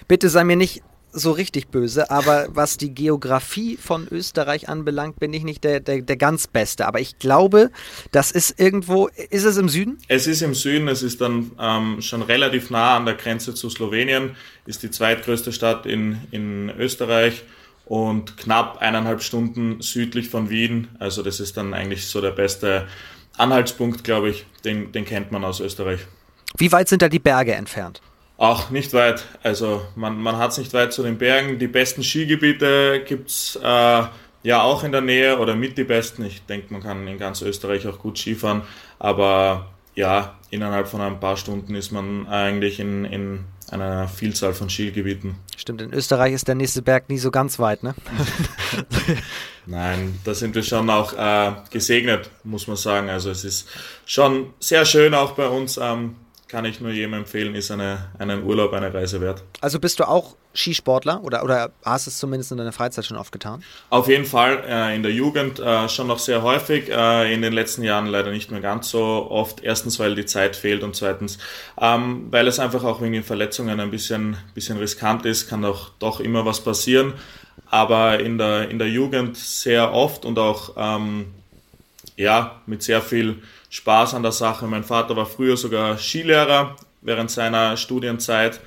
[0.08, 0.82] Bitte sei mir nicht
[1.16, 6.02] so richtig böse, aber was die Geografie von Österreich anbelangt, bin ich nicht der, der,
[6.02, 6.86] der ganz Beste.
[6.88, 7.72] Aber ich glaube,
[8.12, 9.98] das ist irgendwo, ist es im Süden?
[10.08, 13.70] Es ist im Süden, es ist dann ähm, schon relativ nah an der Grenze zu
[13.70, 17.44] Slowenien, ist die zweitgrößte Stadt in, in Österreich
[17.86, 20.90] und knapp eineinhalb Stunden südlich von Wien.
[21.00, 22.88] Also das ist dann eigentlich so der beste
[23.38, 26.02] Anhaltspunkt, glaube ich, den, den kennt man aus Österreich.
[26.58, 28.02] Wie weit sind da die Berge entfernt?
[28.38, 29.26] Auch nicht weit.
[29.44, 31.58] Also man, man hat es nicht weit zu den Bergen.
[31.58, 34.04] Die besten Skigebiete gibt's äh,
[34.44, 36.26] ja auch in der Nähe oder mit die besten.
[36.26, 38.64] Ich denke, man kann in ganz Österreich auch gut Skifahren.
[39.00, 44.70] Aber ja, innerhalb von ein paar Stunden ist man eigentlich in, in einer Vielzahl von
[44.70, 45.36] Skigebieten.
[45.56, 47.96] Stimmt, in Österreich ist der nächste Berg nie so ganz weit, ne?
[49.66, 53.10] Nein, da sind wir schon auch äh, gesegnet, muss man sagen.
[53.10, 53.68] Also es ist
[54.06, 55.78] schon sehr schön auch bei uns.
[55.82, 59.44] Ähm, kann ich nur jedem empfehlen, ist eine, einen Urlaub, eine Reise wert.
[59.62, 63.32] Also bist du auch Skisportler oder, oder hast es zumindest in deiner Freizeit schon oft
[63.32, 63.64] getan?
[63.90, 67.52] Auf jeden Fall, äh, in der Jugend äh, schon noch sehr häufig, äh, in den
[67.52, 69.64] letzten Jahren leider nicht mehr ganz so oft.
[69.64, 71.40] Erstens, weil die Zeit fehlt und zweitens,
[71.80, 75.90] ähm, weil es einfach auch wegen den Verletzungen ein bisschen, bisschen riskant ist, kann auch
[76.00, 77.14] doch immer was passieren.
[77.70, 81.34] Aber in der, in der Jugend sehr oft und auch ähm,
[82.16, 84.68] ja, mit sehr viel Spaß an der Sache.
[84.68, 88.60] Mein Vater war früher sogar Skilehrer während seiner Studienzeit.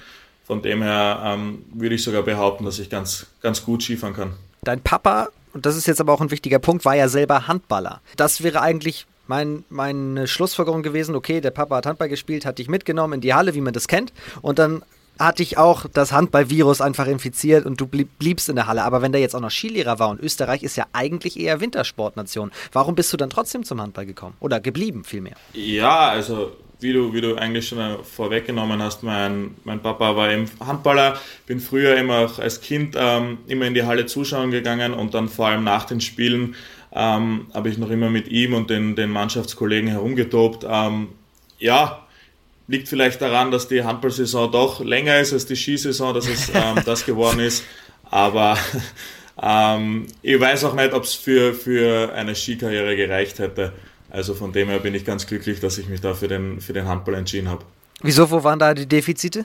[0.44, 4.32] Von dem her ähm, würde ich sogar behaupten, dass ich ganz, ganz gut Skifahren kann.
[4.62, 8.00] Dein Papa, und das ist jetzt aber auch ein wichtiger Punkt, war ja selber Handballer.
[8.16, 12.68] Das wäre eigentlich mein, meine Schlussfolgerung gewesen, okay, der Papa hat Handball gespielt, hat dich
[12.68, 14.82] mitgenommen in die Halle, wie man das kennt, und dann
[15.18, 18.84] hat dich auch das Handballvirus einfach infiziert und du blieb, bliebst in der Halle.
[18.84, 22.50] Aber wenn der jetzt auch noch Skilehrer war und Österreich ist ja eigentlich eher Wintersportnation,
[22.72, 24.36] warum bist du dann trotzdem zum Handball gekommen?
[24.40, 25.34] Oder geblieben vielmehr?
[25.54, 30.48] Ja, also wie du, wie du eigentlich schon vorweggenommen hast, mein, mein Papa war eben
[30.64, 35.14] Handballer, bin früher immer auch als Kind ähm, immer in die Halle zuschauen gegangen und
[35.14, 36.54] dann vor allem nach den Spielen
[36.92, 40.64] ähm, habe ich noch immer mit ihm und den, den Mannschaftskollegen herumgetobt.
[40.68, 41.08] Ähm,
[41.58, 42.06] ja,
[42.68, 46.80] liegt vielleicht daran, dass die Handballsaison doch länger ist als die Skisaison, dass es ähm,
[46.84, 47.64] das geworden ist.
[48.10, 48.56] Aber
[49.42, 53.72] ähm, ich weiß auch nicht, ob es für, für eine Skikarriere gereicht hätte.
[54.10, 56.72] Also von dem her bin ich ganz glücklich, dass ich mich da für den, für
[56.72, 57.64] den Handball entschieden habe.
[58.02, 59.44] Wieso, wo waren da die Defizite?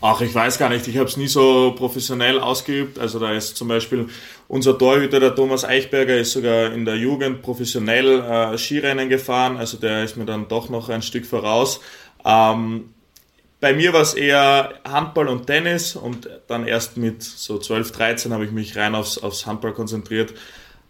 [0.00, 0.86] Ach, ich weiß gar nicht.
[0.86, 2.98] Ich habe es nie so professionell ausgeübt.
[2.98, 4.08] Also da ist zum Beispiel
[4.48, 9.56] unser Torhüter, der Thomas Eichberger, ist sogar in der Jugend professionell äh, Skirennen gefahren.
[9.56, 11.80] Also der ist mir dann doch noch ein Stück voraus.
[12.24, 12.94] Ähm,
[13.60, 18.32] bei mir war es eher Handball und Tennis und dann erst mit so 12, 13
[18.32, 20.34] habe ich mich rein aufs, aufs Handball konzentriert.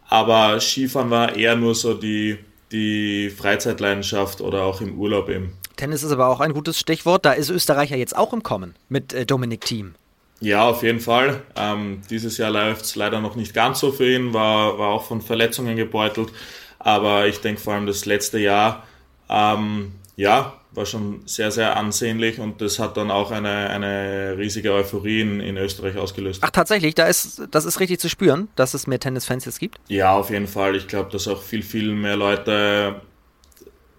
[0.09, 2.39] Aber Skifahren war eher nur so die,
[2.73, 5.57] die Freizeitleidenschaft oder auch im Urlaub eben.
[5.77, 7.25] Tennis ist aber auch ein gutes Stichwort.
[7.25, 9.95] Da ist Österreich ja jetzt auch im Kommen mit äh, Dominik Thiem.
[10.41, 11.43] Ja, auf jeden Fall.
[11.57, 15.05] Ähm, dieses Jahr läuft es leider noch nicht ganz so für ihn, war, war auch
[15.05, 16.31] von Verletzungen gebeutelt.
[16.79, 18.83] Aber ich denke vor allem das letzte Jahr,
[19.29, 24.73] ähm, ja, war schon sehr, sehr ansehnlich und das hat dann auch eine, eine riesige
[24.73, 26.43] Euphorie in, in Österreich ausgelöst.
[26.45, 29.79] Ach, tatsächlich, da ist, das ist richtig zu spüren, dass es mehr Tennisfans jetzt gibt?
[29.89, 30.77] Ja, auf jeden Fall.
[30.77, 33.01] Ich glaube, dass auch viel, viel mehr Leute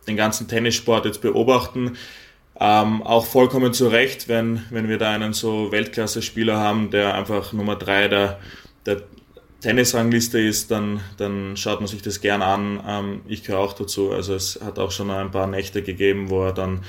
[0.08, 1.98] den ganzen Tennissport jetzt beobachten.
[2.60, 7.52] Ähm, auch vollkommen zu Recht, wenn, wenn wir da einen so Weltklasse-Spieler haben, der einfach
[7.52, 8.40] Nummer drei der,
[8.86, 9.02] der
[9.66, 12.80] Tennisrangliste ist, dann, dann schaut man sich das gern an.
[12.88, 14.12] Ähm, ich gehöre auch dazu.
[14.12, 16.84] Also es hat auch schon ein paar Nächte gegeben, wo er dann,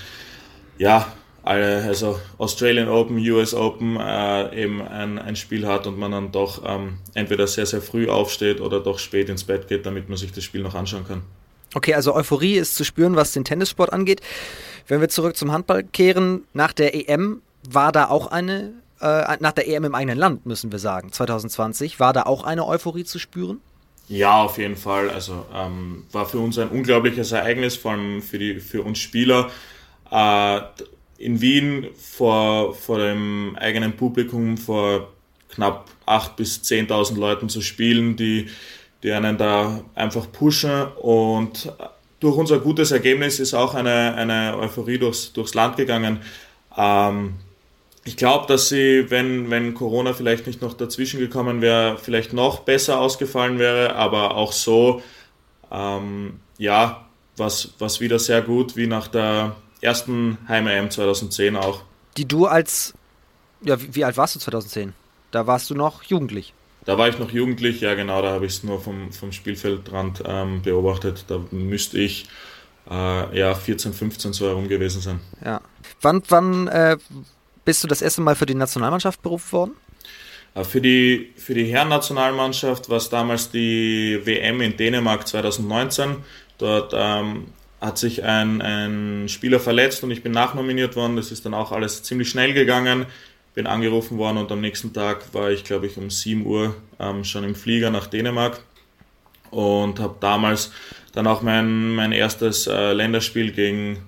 [0.77, 1.11] ja,
[1.43, 6.33] alle, also Australian Open, US Open äh, eben ein, ein Spiel hat und man dann
[6.33, 10.19] doch ähm, entweder sehr, sehr früh aufsteht oder doch spät ins Bett geht, damit man
[10.19, 11.23] sich das Spiel noch anschauen kann.
[11.75, 14.21] Okay, also Euphorie ist zu spüren, was den Tennissport angeht.
[14.87, 19.53] Wenn wir zurück zum Handball kehren, nach der EM war da auch eine äh, nach
[19.53, 22.01] der EM im eigenen Land, müssen wir sagen, 2020.
[22.01, 23.61] War da auch eine Euphorie zu spüren?
[24.09, 25.11] Ja, auf jeden Fall.
[25.11, 29.51] Also ähm, war für uns ein unglaubliches Ereignis, vor allem für, die, für uns Spieler.
[30.11, 30.61] Äh,
[31.19, 35.13] in Wien vor, vor dem eigenen Publikum, vor
[35.49, 38.49] knapp 8.000 bis 10.000 Leuten zu spielen, die,
[39.03, 40.87] die einen da einfach pushen.
[41.01, 41.73] Und
[42.21, 46.21] durch unser gutes Ergebnis ist auch eine, eine Euphorie durchs, durchs Land gegangen.
[46.77, 47.37] Ähm,
[48.07, 52.61] ich glaube, dass sie, wenn, wenn Corona vielleicht nicht noch dazwischen gekommen wäre, vielleicht noch
[52.61, 55.03] besser ausgefallen wäre, aber auch so,
[55.73, 61.83] ähm, ja, was, was wieder sehr gut, wie nach der ersten Heim-EM 2010 auch.
[62.17, 62.95] Die du als,
[63.63, 64.93] ja, wie, wie alt warst du 2010?
[65.33, 66.55] Da warst du noch jugendlich.
[66.85, 70.23] Da war ich noch jugendlich, ja genau, da habe ich es nur vom, vom Spielfeldrand
[70.25, 71.25] ähm, beobachtet.
[71.27, 72.29] Da müsste ich
[72.89, 75.21] äh, ja 14, 15 so herum gewesen sein.
[75.45, 75.61] Ja.
[76.01, 76.97] Wann, wann äh,
[77.67, 79.73] bist du das erste Mal für die Nationalmannschaft berufen worden?
[80.55, 86.17] Äh, für die, für die Herren-Nationalmannschaft war es damals die WM in Dänemark 2019.
[86.57, 87.49] Dort ähm,
[87.81, 91.17] hat sich ein, ein Spieler verletzt und ich bin nachnominiert worden.
[91.17, 93.05] Das ist dann auch alles ziemlich schnell gegangen.
[93.55, 97.25] Bin angerufen worden und am nächsten Tag war ich, glaube ich, um 7 Uhr ähm,
[97.25, 98.61] schon im Flieger nach Dänemark
[99.51, 100.73] und habe damals
[101.13, 103.99] dann auch mein, mein erstes äh, Länderspiel gegen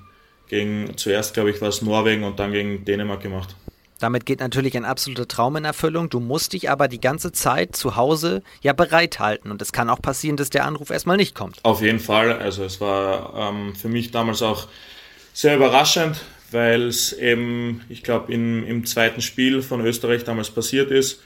[0.49, 3.55] gegen, zuerst glaube ich war es Norwegen und dann gegen Dänemark gemacht.
[3.99, 6.09] Damit geht natürlich ein absoluter Traum in Erfüllung.
[6.09, 9.51] Du musst dich aber die ganze Zeit zu Hause ja bereithalten.
[9.51, 11.59] Und es kann auch passieren, dass der Anruf erstmal nicht kommt.
[11.65, 12.33] Auf jeden Fall.
[12.39, 14.69] Also es war ähm, für mich damals auch
[15.33, 21.21] sehr überraschend, weil es eben, ich glaube, im zweiten Spiel von Österreich damals passiert ist.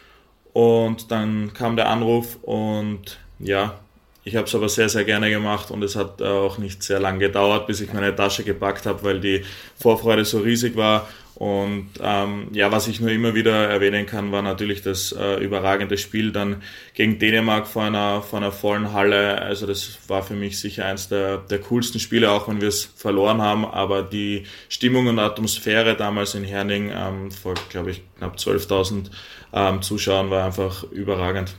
[0.54, 3.80] Und dann kam der Anruf und ja,
[4.24, 7.18] ich habe es aber sehr, sehr gerne gemacht und es hat auch nicht sehr lange
[7.18, 9.44] gedauert, bis ich meine Tasche gepackt habe, weil die
[9.76, 11.08] Vorfreude so riesig war.
[11.34, 15.98] Und ähm, ja, was ich nur immer wieder erwähnen kann, war natürlich das äh, überragende
[15.98, 16.62] Spiel dann
[16.94, 19.40] gegen Dänemark vor einer, vor einer vollen Halle.
[19.40, 22.84] Also das war für mich sicher eins der, der coolsten Spiele, auch wenn wir es
[22.84, 23.64] verloren haben.
[23.64, 29.10] Aber die Stimmung und Atmosphäre damals in Herning ähm, vor, glaube ich, knapp 12.000
[29.52, 31.56] ähm, Zuschauern war einfach überragend.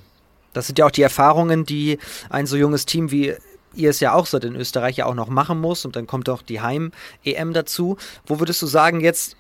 [0.54, 3.34] Das sind ja auch die Erfahrungen, die ein so junges Team wie
[3.76, 6.30] ihr es ja auch seid in Österreich ja auch noch machen muss und dann kommt
[6.30, 7.98] auch die Heim-EM dazu.
[8.26, 9.36] Wo würdest du sagen, jetzt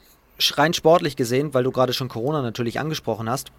[0.55, 3.51] rein sportlich gesehen, weil du gerade schon Corona natürlich angesprochen hast,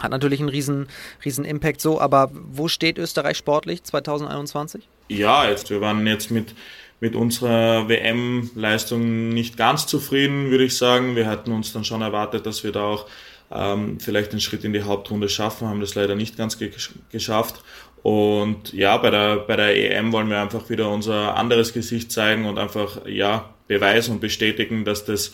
[0.00, 0.88] hat natürlich einen riesen,
[1.24, 4.88] riesen Impact so, aber wo steht Österreich sportlich 2021?
[5.08, 6.54] Ja, jetzt, wir waren jetzt mit,
[7.00, 11.16] mit unserer WM-Leistung nicht ganz zufrieden, würde ich sagen.
[11.16, 13.06] Wir hatten uns dann schon erwartet, dass wir da auch
[13.50, 16.70] ähm, vielleicht einen Schritt in die Hauptrunde schaffen, haben das leider nicht ganz ge
[17.10, 17.62] geschafft.
[18.02, 22.46] Und ja, bei der, bei der EM wollen wir einfach wieder unser anderes Gesicht zeigen
[22.46, 25.32] und einfach, ja, beweisen und bestätigen, dass das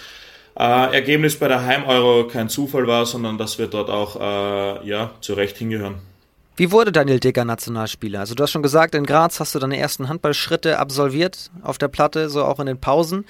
[0.59, 5.13] äh, Ergebnis bei der Heim-Euro kein Zufall war, sondern dass wir dort auch, äh, ja,
[5.21, 5.97] zu Recht hingehören.
[6.57, 8.21] Wie wurde Daniel Dicker Nationalspieler?
[8.21, 11.89] Also du hast schon gesagt, in Graz hast du deine ersten Handballschritte absolviert auf der
[11.89, 13.27] Platte, so auch in den Pausen.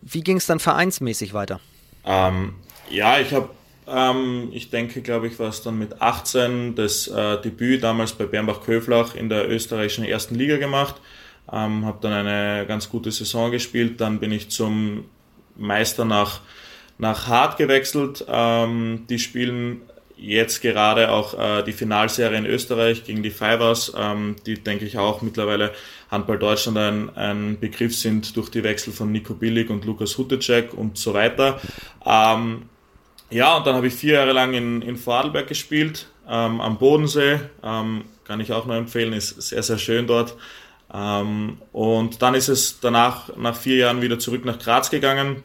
[0.00, 1.60] Wie ging es dann vereinsmäßig weiter?
[2.06, 2.54] Ähm,
[2.88, 3.50] ja, ich habe
[3.90, 8.26] ähm, ich denke, glaube ich, war es dann mit 18 das äh, Debüt damals bei
[8.26, 10.96] Bernbach-Köflach in der österreichischen ersten Liga gemacht.
[11.52, 14.00] Ähm, habe dann eine ganz gute Saison gespielt.
[14.00, 15.06] Dann bin ich zum
[15.56, 16.40] Meister nach,
[16.98, 18.24] nach Hart gewechselt.
[18.28, 19.82] Ähm, die spielen
[20.20, 24.98] jetzt gerade auch äh, die Finalserie in Österreich gegen die Fivers, ähm, die denke ich
[24.98, 25.72] auch mittlerweile
[26.10, 30.74] Handball Deutschland ein, ein Begriff sind durch die Wechsel von Nico Billig und Lukas Hutecek
[30.74, 31.58] und so weiter.
[32.04, 32.64] Ähm,
[33.30, 37.40] ja, und dann habe ich vier Jahre lang in, in Vorarlberg gespielt, ähm, am Bodensee.
[37.62, 40.36] Ähm, kann ich auch nur empfehlen, ist sehr, sehr schön dort.
[40.92, 45.42] Ähm, und dann ist es danach, nach vier Jahren, wieder zurück nach Graz gegangen.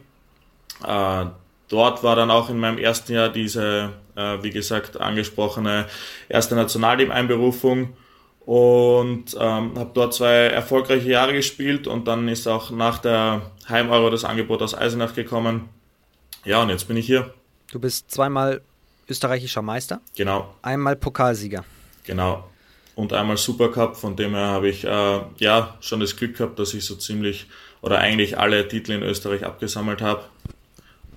[0.86, 1.26] Äh,
[1.68, 5.86] dort war dann auch in meinem ersten Jahr diese, äh, wie gesagt, angesprochene
[6.28, 7.96] erste Nationalteam-Einberufung
[8.44, 14.10] und ähm, habe dort zwei erfolgreiche Jahre gespielt und dann ist auch nach der Heim-Euro
[14.10, 15.68] das Angebot aus Eisenach gekommen.
[16.44, 17.34] Ja, und jetzt bin ich hier.
[17.76, 18.62] Du bist zweimal
[19.06, 20.00] österreichischer Meister.
[20.16, 20.54] Genau.
[20.62, 21.62] Einmal Pokalsieger.
[22.04, 22.48] Genau.
[22.94, 26.72] Und einmal Supercup, von dem her habe ich äh, ja schon das Glück gehabt, dass
[26.72, 27.48] ich so ziemlich
[27.82, 30.24] oder eigentlich alle Titel in Österreich abgesammelt habe.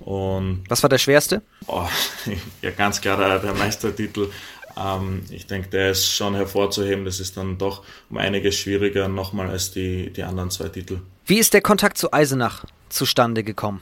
[0.00, 1.40] Und Was war der schwerste?
[1.66, 1.88] Oh,
[2.60, 4.28] ja, ganz klar der, der Meistertitel.
[4.76, 7.06] Ähm, ich denke, der ist schon hervorzuheben.
[7.06, 11.00] Das ist dann doch um einiges schwieriger nochmal als die, die anderen zwei Titel.
[11.24, 13.80] Wie ist der Kontakt zu Eisenach zustande gekommen?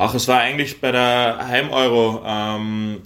[0.00, 3.00] Ach, es war eigentlich bei der Heim-Euro, ähm,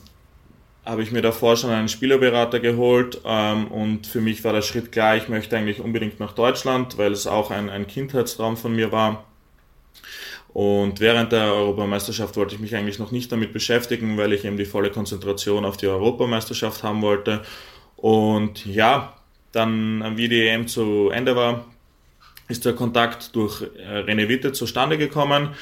[0.85, 4.93] habe ich mir davor schon einen Spielerberater geholt ähm, und für mich war der Schritt
[4.93, 8.93] klar, ich möchte eigentlich unbedingt nach Deutschland, weil es auch ein, ein Kindheitstraum von mir
[8.93, 9.25] war.
[10.53, 14.59] Und während der Europameisterschaft wollte ich mich eigentlich noch nicht damit beschäftigen, weil ich eben
[14.59, 17.41] die volle Konzentration auf die Europameisterschaft haben wollte.
[17.97, 19.17] Und ja,
[19.53, 21.65] dann, wie die EM zu Ende war,
[22.49, 25.55] ist der Kontakt durch äh, René Witte zustande gekommen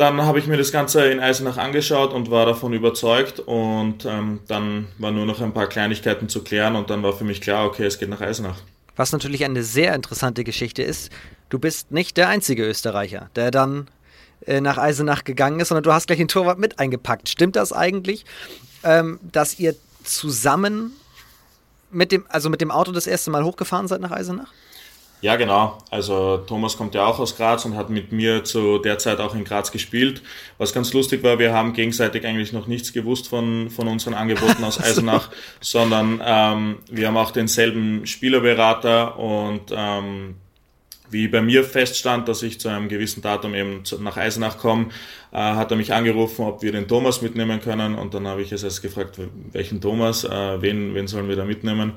[0.00, 4.40] dann habe ich mir das Ganze in Eisenach angeschaut und war davon überzeugt und ähm,
[4.48, 7.66] dann war nur noch ein paar Kleinigkeiten zu klären und dann war für mich klar,
[7.66, 8.56] okay, es geht nach Eisenach.
[8.96, 11.10] Was natürlich eine sehr interessante Geschichte ist,
[11.50, 13.88] du bist nicht der einzige Österreicher, der dann
[14.46, 17.28] äh, nach Eisenach gegangen ist, sondern du hast gleich den Torwart mit eingepackt.
[17.28, 18.24] Stimmt das eigentlich,
[18.84, 20.92] ähm, dass ihr zusammen
[21.90, 24.50] mit dem, also mit dem Auto das erste Mal hochgefahren seid nach Eisenach?
[25.22, 25.78] Ja, genau.
[25.90, 29.34] Also Thomas kommt ja auch aus Graz und hat mit mir zu der Zeit auch
[29.34, 30.22] in Graz gespielt.
[30.56, 34.64] Was ganz lustig war, wir haben gegenseitig eigentlich noch nichts gewusst von, von unseren Angeboten
[34.64, 35.30] aus Eisenach,
[35.60, 40.36] sondern ähm, wir haben auch denselben Spielerberater und ähm,
[41.10, 44.86] wie bei mir feststand, dass ich zu einem gewissen Datum eben nach Eisenach komme,
[45.32, 47.96] äh, hat er mich angerufen, ob wir den Thomas mitnehmen können.
[47.96, 49.18] Und dann habe ich es erst gefragt,
[49.52, 51.94] welchen Thomas, äh, wen, wen sollen wir da mitnehmen?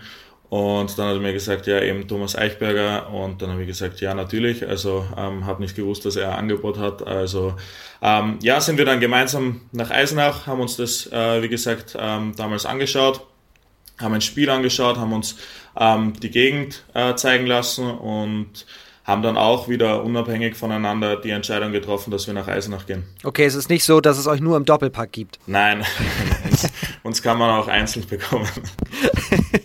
[0.54, 3.10] Und dann hat er mir gesagt, ja, eben Thomas Eichberger.
[3.10, 4.68] Und dann habe ich gesagt, ja, natürlich.
[4.68, 7.02] Also ähm, habe nicht gewusst, dass er ein Angebot hat.
[7.08, 7.56] Also
[8.04, 12.34] ähm, ja, sind wir dann gemeinsam nach Eisenach, haben uns das, äh, wie gesagt, ähm,
[12.38, 13.26] damals angeschaut,
[14.00, 15.38] haben ein Spiel angeschaut, haben uns
[15.76, 18.68] ähm, die Gegend äh, zeigen lassen und
[19.06, 23.06] haben dann auch wieder unabhängig voneinander die Entscheidung getroffen, dass wir nach Eisenach gehen.
[23.24, 25.40] Okay, es ist nicht so, dass es euch nur im Doppelpack gibt.
[25.48, 25.84] Nein,
[26.46, 26.68] uns,
[27.02, 28.48] uns kann man auch einzeln bekommen.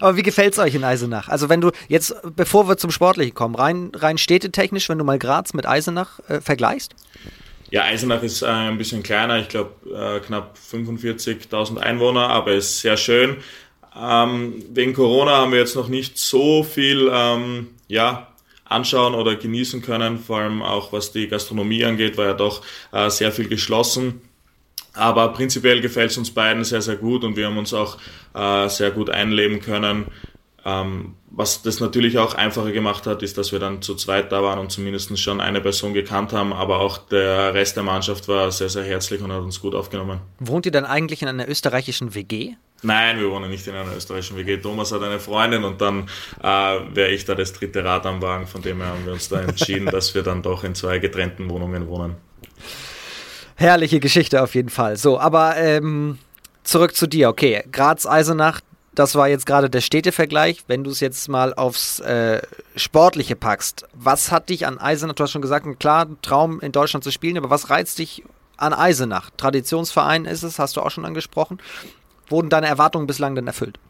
[0.00, 1.28] Aber wie gefällt es euch in Eisenach?
[1.28, 5.18] Also wenn du jetzt, bevor wir zum Sportlichen kommen, rein, rein städtetechnisch, wenn du mal
[5.18, 6.94] Graz mit Eisenach äh, vergleichst?
[7.70, 12.80] Ja, Eisenach ist äh, ein bisschen kleiner, ich glaube äh, knapp 45.000 Einwohner, aber ist
[12.80, 13.36] sehr schön.
[14.00, 18.28] Ähm, wegen Corona haben wir jetzt noch nicht so viel ähm, ja,
[18.64, 23.10] anschauen oder genießen können, vor allem auch was die Gastronomie angeht, war ja doch äh,
[23.10, 24.20] sehr viel geschlossen.
[24.94, 27.98] Aber prinzipiell gefällt es uns beiden sehr, sehr gut und wir haben uns auch
[28.34, 30.06] äh, sehr gut einleben können.
[30.64, 34.42] Ähm, was das natürlich auch einfacher gemacht hat, ist, dass wir dann zu zweit da
[34.42, 38.50] waren und zumindest schon eine Person gekannt haben, aber auch der Rest der Mannschaft war
[38.50, 40.20] sehr, sehr herzlich und hat uns gut aufgenommen.
[40.40, 42.54] Wohnt ihr dann eigentlich in einer österreichischen WG?
[42.82, 44.58] Nein, wir wohnen nicht in einer österreichischen WG.
[44.58, 46.08] Thomas hat eine Freundin und dann
[46.42, 48.46] äh, wäre ich da das dritte Rad am Wagen.
[48.46, 51.50] Von dem her haben wir uns da entschieden, dass wir dann doch in zwei getrennten
[51.50, 52.16] Wohnungen wohnen.
[53.58, 54.96] Herrliche Geschichte auf jeden Fall.
[54.96, 56.18] So, aber ähm,
[56.62, 57.28] zurück zu dir.
[57.28, 58.60] Okay, Graz-Eisenach,
[58.94, 60.62] das war jetzt gerade der Städtevergleich.
[60.68, 62.40] Wenn du es jetzt mal aufs äh,
[62.76, 66.70] Sportliche packst, was hat dich an Eisenach, du hast schon gesagt, ein klarer Traum in
[66.70, 68.22] Deutschland zu spielen, aber was reizt dich
[68.58, 69.30] an Eisenach?
[69.36, 71.58] Traditionsverein ist es, hast du auch schon angesprochen.
[72.28, 73.80] Wurden deine Erwartungen bislang denn erfüllt?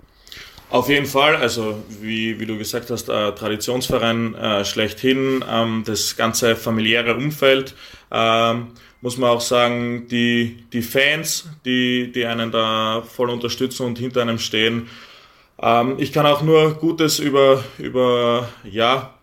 [0.70, 6.16] Auf jeden Fall, also wie, wie du gesagt hast, äh, Traditionsverein äh, schlechthin, ähm, das
[6.16, 7.74] ganze familiäre Umfeld,
[8.10, 8.68] ähm,
[9.00, 14.22] muss man auch sagen, die, die Fans, die, die einen da voll unterstützen und hinter
[14.22, 14.88] einem stehen.
[15.60, 19.14] Ähm, ich kann auch nur Gutes über, über ja,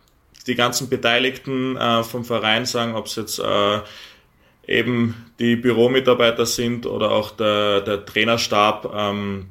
[0.47, 3.79] die ganzen Beteiligten äh, vom Verein sagen, ob es jetzt äh,
[4.67, 9.47] eben die Büromitarbeiter sind oder auch der, der Trainerstab, ähm,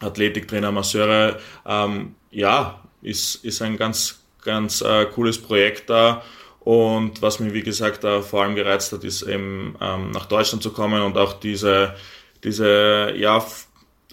[0.00, 6.22] Athletiktrainer, Masseure, ähm, ja, ist, ist ein ganz, ganz äh, cooles Projekt da.
[6.64, 10.72] Und was mich, wie gesagt, vor allem gereizt hat, ist eben ähm, nach Deutschland zu
[10.72, 11.94] kommen und auch diese,
[12.42, 13.44] diese ja,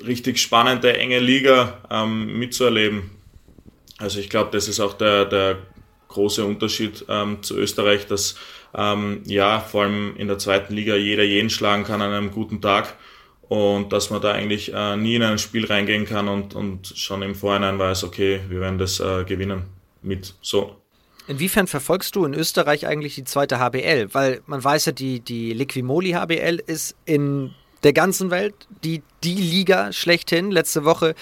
[0.05, 3.11] richtig spannende, enge Liga ähm, mitzuerleben.
[3.99, 5.59] Also ich glaube, das ist auch der, der
[6.09, 8.35] große Unterschied ähm, zu Österreich, dass
[8.75, 12.61] ähm, ja, vor allem in der zweiten Liga jeder jeden schlagen kann an einem guten
[12.61, 12.97] Tag
[13.47, 17.21] und dass man da eigentlich äh, nie in ein Spiel reingehen kann und, und schon
[17.21, 19.63] im Vorhinein weiß, okay, wir werden das äh, gewinnen
[20.01, 20.80] mit so.
[21.27, 24.13] Inwiefern verfolgst du in Österreich eigentlich die zweite HBL?
[24.13, 27.53] Weil man weiß ja, die, die Liquimoli HBL ist in
[27.83, 30.51] der ganzen Welt die, die Liga schlechthin.
[30.51, 31.15] Letzte Woche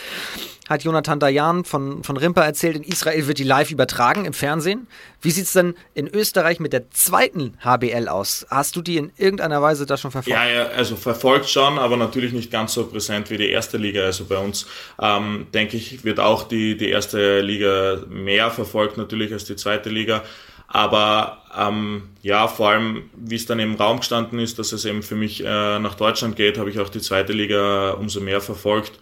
[0.70, 4.88] hat Jonathan Dayan von, von Rimper erzählt, in Israel wird die live übertragen im Fernsehen.
[5.20, 8.46] Wie sieht es denn in Österreich mit der zweiten HBL aus?
[8.52, 10.38] Hast du die in irgendeiner Weise da schon verfolgt?
[10.38, 14.04] Ja, ja also verfolgt schon, aber natürlich nicht ganz so präsent wie die erste Liga.
[14.04, 14.68] Also bei uns,
[15.02, 19.90] ähm, denke ich, wird auch die, die erste Liga mehr verfolgt natürlich als die zweite
[19.90, 20.24] Liga.
[20.72, 25.02] Aber ähm, ja, vor allem, wie es dann im Raum gestanden ist, dass es eben
[25.02, 29.00] für mich äh, nach Deutschland geht, habe ich auch die zweite Liga umso mehr verfolgt.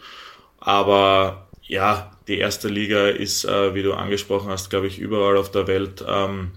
[0.60, 5.52] Aber ja, die erste Liga ist, äh, wie du angesprochen hast, glaube ich, überall auf
[5.52, 6.52] der Welt ähm,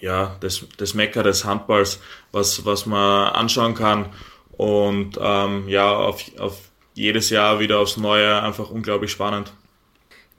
[0.00, 4.06] ja, das, das Mecker des Handballs, was, was man anschauen kann.
[4.52, 6.58] Und ähm, ja, auf, auf
[6.94, 9.52] jedes Jahr wieder aufs Neue einfach unglaublich spannend.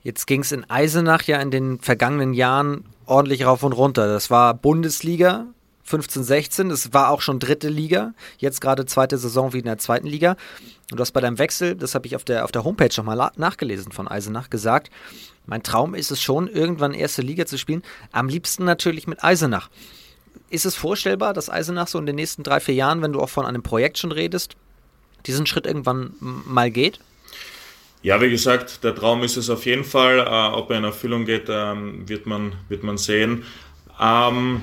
[0.02, 4.06] Jetzt ging es in Eisenach ja in den vergangenen Jahren ordentlich rauf und runter.
[4.06, 5.46] Das war Bundesliga
[5.90, 9.78] 15, 16, das war auch schon dritte Liga, jetzt gerade zweite Saison wie in der
[9.78, 10.36] zweiten Liga.
[10.90, 13.32] Und du hast bei deinem Wechsel, das habe ich auf der, auf der Homepage nochmal
[13.36, 14.90] nachgelesen von Eisenach, gesagt,
[15.46, 17.82] mein Traum ist es schon, irgendwann erste Liga zu spielen.
[18.12, 19.68] Am liebsten natürlich mit Eisenach.
[20.48, 23.28] Ist es vorstellbar, dass Eisenach so in den nächsten drei, vier Jahren, wenn du auch
[23.28, 24.54] von einem Projekt schon redest,
[25.26, 27.00] diesen Schritt irgendwann mal geht?
[28.02, 30.20] Ja, wie gesagt, der Traum ist es auf jeden Fall.
[30.20, 33.44] Äh, ob er in Erfüllung geht, ähm, wird, man, wird man sehen.
[34.00, 34.62] Ähm,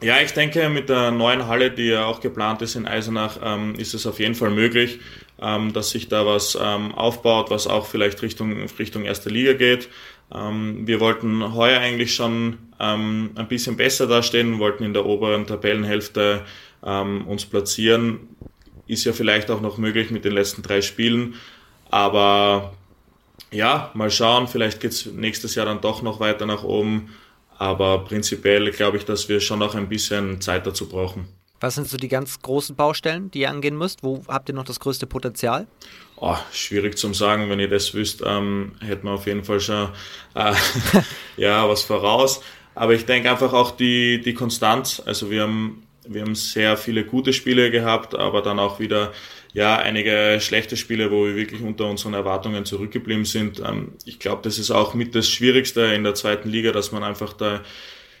[0.00, 3.74] ja, ich denke, mit der neuen Halle, die ja auch geplant ist in Eisenach, ähm,
[3.76, 5.00] ist es auf jeden Fall möglich
[5.42, 9.88] ähm, dass sich da was ähm, aufbaut, was auch vielleicht Richtung, Richtung erste Liga geht.
[10.32, 16.44] Ähm, wir wollten heuer eigentlich schon ein bisschen besser dastehen, wollten in der oberen Tabellenhälfte
[16.80, 18.30] uns platzieren.
[18.88, 21.36] Ist ja vielleicht auch noch möglich mit den letzten drei Spielen,
[21.92, 22.72] aber
[23.50, 27.14] ja, mal schauen, vielleicht geht's nächstes Jahr dann doch noch weiter nach oben.
[27.58, 31.28] Aber prinzipiell glaube ich, dass wir schon noch ein bisschen Zeit dazu brauchen.
[31.60, 34.02] Was sind so die ganz großen Baustellen, die ihr angehen müsst?
[34.02, 35.68] Wo habt ihr noch das größte Potenzial?
[36.16, 37.50] Oh, schwierig zum sagen.
[37.50, 39.90] Wenn ihr das wüsst, ähm, hätten wir auf jeden Fall schon
[40.34, 40.54] äh,
[41.36, 42.40] ja, was voraus.
[42.74, 45.02] Aber ich denke einfach auch die, die Konstanz.
[45.04, 49.12] Also wir haben, wir haben sehr viele gute Spiele gehabt, aber dann auch wieder
[49.54, 53.60] ja, einige schlechte Spiele, wo wir wirklich unter unseren Erwartungen zurückgeblieben sind.
[53.60, 57.02] Ähm, ich glaube, das ist auch mit das Schwierigste in der zweiten Liga, dass man
[57.02, 57.60] einfach da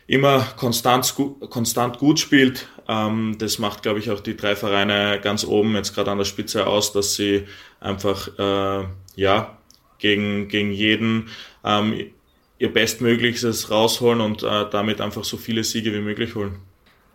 [0.06, 1.14] immer konstant,
[1.48, 2.68] konstant gut spielt.
[2.88, 6.24] Ähm, das macht, glaube ich, auch die drei Vereine ganz oben jetzt gerade an der
[6.24, 7.46] Spitze aus, dass sie
[7.80, 8.84] einfach äh,
[9.16, 9.58] ja
[9.98, 11.28] gegen, gegen jeden
[11.64, 12.10] ähm,
[12.58, 16.56] ihr Bestmöglichstes rausholen und äh, damit einfach so viele Siege wie möglich holen.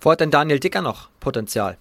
[0.01, 1.77] Wo hat denn Daniel Dicker noch Potenzial?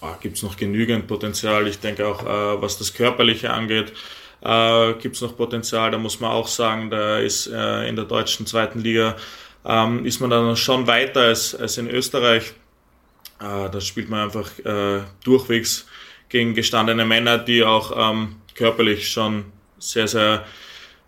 [0.00, 1.66] Ah, Gibt es noch genügend Potenzial.
[1.66, 3.92] Ich denke auch, äh, was das Körperliche angeht,
[4.42, 5.90] äh, gibt es noch Potenzial.
[5.90, 9.16] Da muss man auch sagen, da ist äh, in der deutschen zweiten Liga
[9.64, 12.54] ähm, ist man dann schon weiter als, als in Österreich.
[13.40, 15.86] Äh, da spielt man einfach äh, durchwegs
[16.30, 19.46] gegen gestandene Männer, die auch ähm, körperlich schon
[19.78, 20.46] sehr, sehr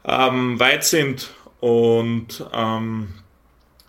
[0.04, 1.30] ähm, weit sind.
[1.60, 3.14] Und ähm,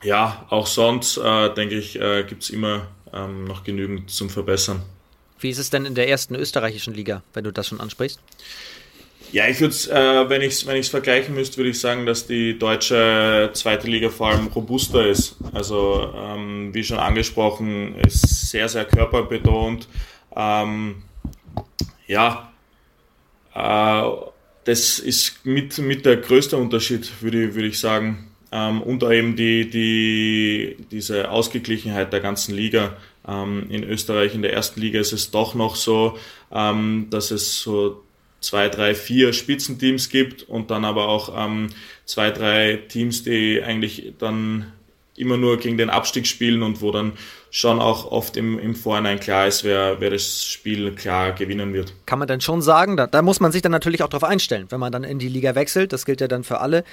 [0.01, 4.81] ja, auch sonst, äh, denke ich, äh, gibt es immer ähm, noch genügend zum Verbessern.
[5.43, 8.19] Wie ist es denn in der ersten österreichischen Liga, wenn du das schon ansprichst?
[9.33, 12.57] Ja, ich würde äh, wenn ich es wenn vergleichen müsste, würde ich sagen, dass die
[12.57, 15.35] deutsche zweite Liga vor allem robuster ist.
[15.51, 19.87] Also, ähm, wie schon angesprochen, ist sehr, sehr körperbetont.
[20.35, 21.03] Ähm,
[22.07, 22.53] ja,
[23.53, 24.03] äh,
[24.65, 28.27] das ist mit, mit der größte Unterschied, würde, würde ich sagen.
[28.51, 32.95] Ähm, und eben die, die, diese Ausgeglichenheit der ganzen Liga.
[33.27, 36.17] Ähm, in Österreich in der ersten Liga ist es doch noch so,
[36.51, 38.03] ähm, dass es so
[38.41, 41.69] zwei, drei, vier Spitzenteams gibt und dann aber auch ähm,
[42.05, 44.71] zwei, drei Teams, die eigentlich dann
[45.15, 47.13] immer nur gegen den Abstieg spielen und wo dann
[47.51, 51.93] schon auch oft im, im Vorhinein klar ist, wer, wer das Spiel klar gewinnen wird.
[52.07, 54.65] Kann man dann schon sagen, da, da muss man sich dann natürlich auch darauf einstellen,
[54.69, 56.83] wenn man dann in die Liga wechselt, das gilt ja dann für alle.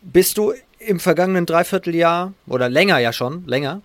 [0.00, 3.82] Bist du im vergangenen Dreivierteljahr oder länger ja schon, länger,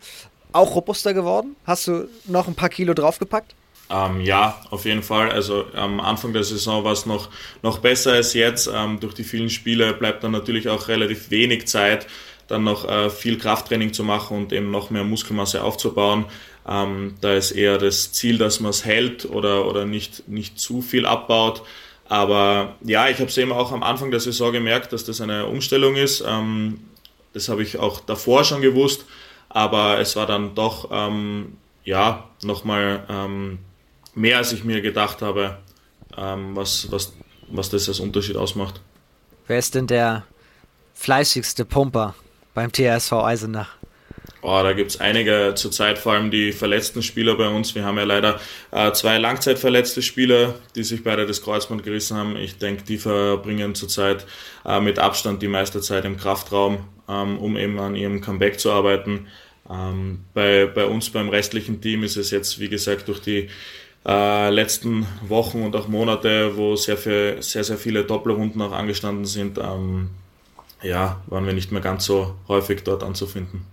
[0.52, 1.56] auch robuster geworden?
[1.66, 3.56] Hast du noch ein paar Kilo draufgepackt?
[3.92, 5.32] Ähm, ja, auf jeden Fall.
[5.32, 7.30] Also am Anfang der Saison war es noch,
[7.64, 8.70] noch besser als jetzt.
[8.74, 12.06] Ähm, durch die vielen Spiele bleibt dann natürlich auch relativ wenig Zeit,
[12.48, 16.26] dann noch äh, viel Krafttraining zu machen und eben noch mehr Muskelmasse aufzubauen.
[16.68, 20.82] Ähm, da ist eher das Ziel, dass man es hält oder, oder nicht, nicht zu
[20.82, 21.64] viel abbaut.
[22.08, 25.48] Aber ja, ich habe es eben auch am Anfang der Saison gemerkt, dass das eine
[25.48, 26.24] Umstellung ist.
[26.28, 26.80] Ähm,
[27.34, 29.06] das habe ich auch davor schon gewusst,
[29.50, 33.60] aber es war dann doch ähm, ja nochmal ähm,
[34.16, 35.58] mehr als ich mir gedacht habe,
[36.18, 37.14] ähm, was, was,
[37.48, 38.82] was das als Unterschied ausmacht.
[39.48, 40.24] Wer ist denn der
[40.94, 42.16] fleißigste Pumper
[42.54, 43.80] beim TSV Eisenach?
[44.42, 47.76] Oh, da gibt es einige zurzeit, vor allem die verletzten Spieler bei uns.
[47.76, 48.40] Wir haben ja leider
[48.72, 52.38] äh, zwei langzeitverletzte Spieler, die sich beide das Kreuzband gerissen haben.
[52.38, 54.26] Ich denke, die verbringen zurzeit
[54.66, 59.28] äh, mit Abstand die meiste Zeit im Kraftraum, um eben an ihrem Comeback zu arbeiten.
[59.70, 63.50] Ähm, bei, bei uns, beim restlichen Team, ist es jetzt, wie gesagt, durch die
[64.06, 69.26] äh, letzten Wochen und auch Monate, wo sehr, viel, sehr, sehr viele Doppelrunden auch angestanden
[69.26, 70.10] sind, ähm,
[70.82, 73.66] ja, waren wir nicht mehr ganz so häufig dort anzufinden.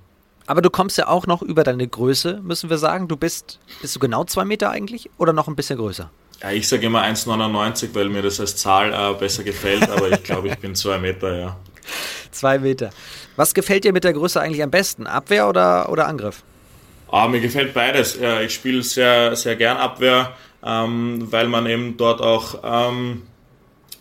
[0.47, 3.09] Aber du kommst ja auch noch über deine Größe, müssen wir sagen.
[3.09, 6.11] Du bist, bist du genau zwei Meter eigentlich oder noch ein bisschen größer?
[6.43, 10.23] Ja, ich sage immer 1,99, weil mir das als Zahl äh, besser gefällt, aber ich
[10.23, 11.57] glaube, ich bin zwei Meter, ja.
[12.31, 12.91] Zwei Meter.
[13.37, 15.07] Was gefällt dir mit der Größe eigentlich am besten?
[15.07, 16.43] Abwehr oder, oder Angriff?
[17.11, 18.19] Ah, mir gefällt beides.
[18.45, 20.35] Ich spiele sehr, sehr gern Abwehr,
[20.65, 23.23] ähm, weil man eben dort auch ähm,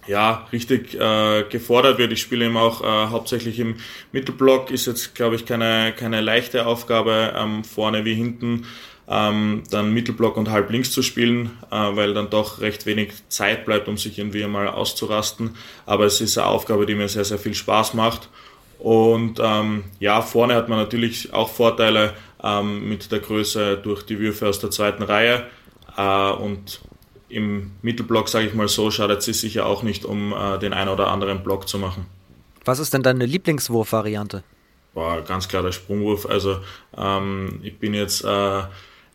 [0.08, 2.12] ja, richtig äh, gefordert wird.
[2.12, 3.76] Ich spiele eben auch äh, hauptsächlich im
[4.12, 8.66] Mittelblock, ist jetzt, glaube ich, keine, keine leichte Aufgabe, ähm, vorne wie hinten
[9.08, 13.66] ähm, dann Mittelblock und halb links zu spielen, äh, weil dann doch recht wenig Zeit
[13.66, 15.56] bleibt, um sich irgendwie einmal auszurasten.
[15.86, 18.30] Aber es ist eine Aufgabe, die mir sehr, sehr viel Spaß macht.
[18.80, 24.20] Und ähm, ja, vorne hat man natürlich auch Vorteile, ähm, mit der Größe durch die
[24.20, 25.48] Würfe aus der zweiten Reihe.
[25.98, 26.82] Äh, und
[27.30, 30.90] im Mittelblock, sage ich mal so, schadet es sicher auch nicht, um äh, den einen
[30.90, 32.06] oder anderen Block zu machen.
[32.64, 34.44] Was ist denn deine Lieblingswurfvariante?
[34.94, 36.26] War ganz klar der Sprungwurf.
[36.26, 36.60] Also
[36.98, 38.62] ähm, ich bin jetzt äh,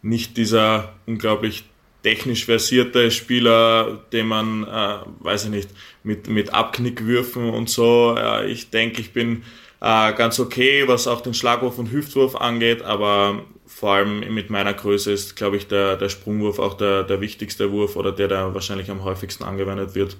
[0.02, 1.64] nicht dieser unglaublich
[2.02, 5.70] technisch versierte Spieler, den man, äh, weiß ich nicht,
[6.02, 8.14] mit, mit Abknickwürfen und so.
[8.18, 9.42] Äh, ich denke, ich bin
[9.80, 14.74] äh, ganz okay, was auch den Schlagwurf und Hüftwurf angeht, aber vor allem mit meiner
[14.74, 18.54] Größe ist, glaube ich, der, der Sprungwurf auch der, der wichtigste Wurf oder der, der
[18.54, 20.16] wahrscheinlich am häufigsten angewendet wird.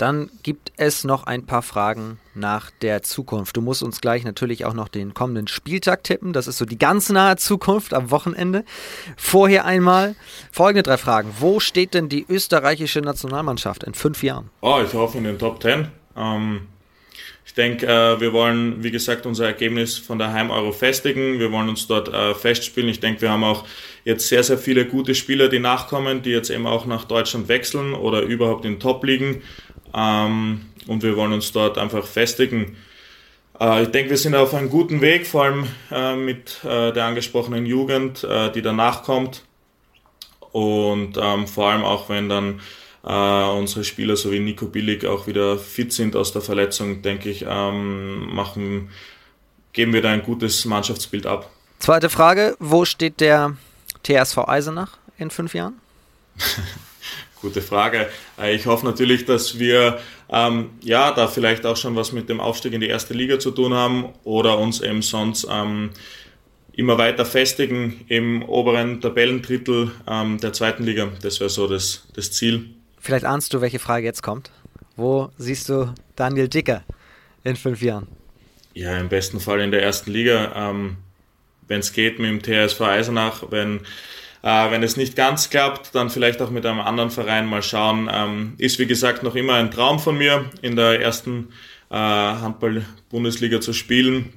[0.00, 3.58] Dann gibt es noch ein paar Fragen nach der Zukunft.
[3.58, 6.32] Du musst uns gleich natürlich auch noch den kommenden Spieltag tippen.
[6.32, 8.64] Das ist so die ganz nahe Zukunft am Wochenende.
[9.18, 10.14] Vorher einmal
[10.52, 11.34] folgende drei Fragen.
[11.38, 14.48] Wo steht denn die österreichische Nationalmannschaft in fünf Jahren?
[14.62, 15.88] Oh, ich hoffe in den Top Ten.
[16.16, 16.62] Ähm,
[17.50, 21.40] ich denke, äh, wir wollen, wie gesagt, unser Ergebnis von der Heim-Euro festigen.
[21.40, 22.88] Wir wollen uns dort äh, festspielen.
[22.88, 23.66] Ich denke, wir haben auch
[24.04, 27.92] jetzt sehr, sehr viele gute Spieler, die nachkommen, die jetzt eben auch nach Deutschland wechseln
[27.92, 29.42] oder überhaupt in Top liegen.
[29.94, 32.76] Ähm, und wir wollen uns dort einfach festigen.
[33.58, 35.66] Äh, ich denke, wir sind auf einem guten Weg, vor allem
[36.24, 39.42] mit der angesprochenen Jugend, die danach kommt.
[40.52, 42.60] Und ähm, vor allem auch, wenn dann
[43.04, 47.30] äh, unsere Spieler so wie Nico Billig auch wieder fit sind aus der Verletzung, denke
[47.30, 48.90] ich, ähm, machen,
[49.72, 51.50] geben wir da ein gutes Mannschaftsbild ab.
[51.78, 53.56] Zweite Frage, wo steht der
[54.04, 55.74] TSV Eisenach in fünf Jahren?
[57.40, 58.08] Gute Frage.
[58.38, 59.98] Äh, ich hoffe natürlich, dass wir
[60.30, 63.50] ähm, ja da vielleicht auch schon was mit dem Aufstieg in die erste Liga zu
[63.50, 65.90] tun haben oder uns eben sonst ähm,
[66.72, 71.08] immer weiter festigen im oberen Tabellendrittel ähm, der zweiten Liga.
[71.22, 72.70] Das wäre so das, das Ziel.
[72.98, 74.50] Vielleicht ahnst du, welche Frage jetzt kommt.
[74.96, 76.84] Wo siehst du Daniel Dicker
[77.44, 78.06] in fünf Jahren?
[78.74, 80.52] Ja, im besten Fall in der ersten Liga.
[80.54, 80.98] Ähm,
[81.66, 83.80] wenn es geht mit dem TSV Eisenach, wenn
[84.42, 88.08] äh, wenn es nicht ganz klappt, dann vielleicht auch mit einem anderen Verein mal schauen.
[88.12, 91.48] Ähm, ist wie gesagt noch immer ein Traum von mir, in der ersten
[91.90, 94.32] äh, Handball-Bundesliga zu spielen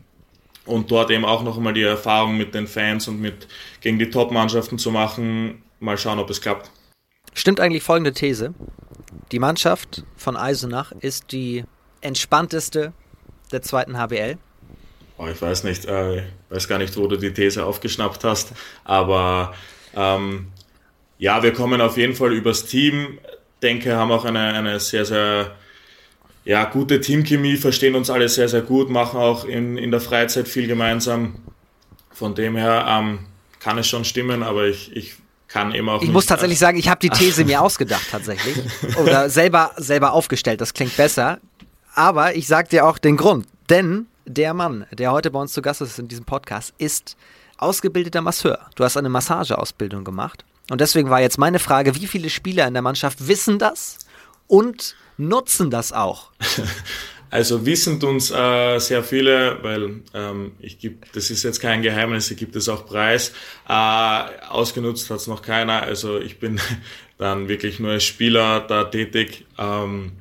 [0.65, 3.47] und dort eben auch noch einmal die Erfahrung mit den Fans und mit
[3.81, 5.61] gegen die Top-Mannschaften zu machen.
[5.79, 6.71] Mal schauen, ob es klappt.
[7.33, 8.53] Stimmt eigentlich folgende These.
[9.31, 11.65] Die Mannschaft von Eisenach ist die
[12.01, 12.93] entspannteste
[13.51, 14.37] der zweiten HBL.
[15.17, 18.53] Oh, ich weiß nicht, äh, ich weiß gar nicht, wo du die These aufgeschnappt hast,
[18.83, 19.53] aber
[19.95, 20.47] ähm,
[21.17, 23.19] ja, wir kommen auf jeden Fall übers Team.
[23.61, 25.55] Denke, haben auch eine, eine sehr, sehr
[26.45, 30.47] ja, gute Teamchemie, verstehen uns alle sehr, sehr gut, machen auch in, in der Freizeit
[30.47, 31.35] viel gemeinsam.
[32.11, 33.19] Von dem her ähm,
[33.59, 35.15] kann es schon stimmen, aber ich, ich
[35.47, 36.01] kann eben auch.
[36.01, 38.57] Ich muss tatsächlich sagen, ich habe die These mir ausgedacht tatsächlich.
[38.97, 41.39] Oder selber, selber aufgestellt, das klingt besser.
[41.95, 43.47] Aber ich sage dir auch den Grund.
[43.69, 47.15] Denn der Mann, der heute bei uns zu Gast ist in diesem Podcast, ist
[47.63, 48.59] ausgebildeter Masseur.
[48.75, 50.45] Du hast eine Massageausbildung gemacht.
[50.69, 53.97] Und deswegen war jetzt meine Frage, wie viele Spieler in der Mannschaft wissen das
[54.47, 56.31] und nutzen das auch?
[57.33, 62.29] Also wissen uns äh, sehr viele, weil ähm, ich gebe, das ist jetzt kein Geheimnis,
[62.29, 63.33] ich gibt es auch Preis.
[63.67, 63.73] Äh,
[64.49, 65.81] ausgenutzt hat es noch keiner.
[65.81, 66.61] Also ich bin
[67.17, 69.45] dann wirklich nur als Spieler da tätig.
[69.57, 70.11] Ähm,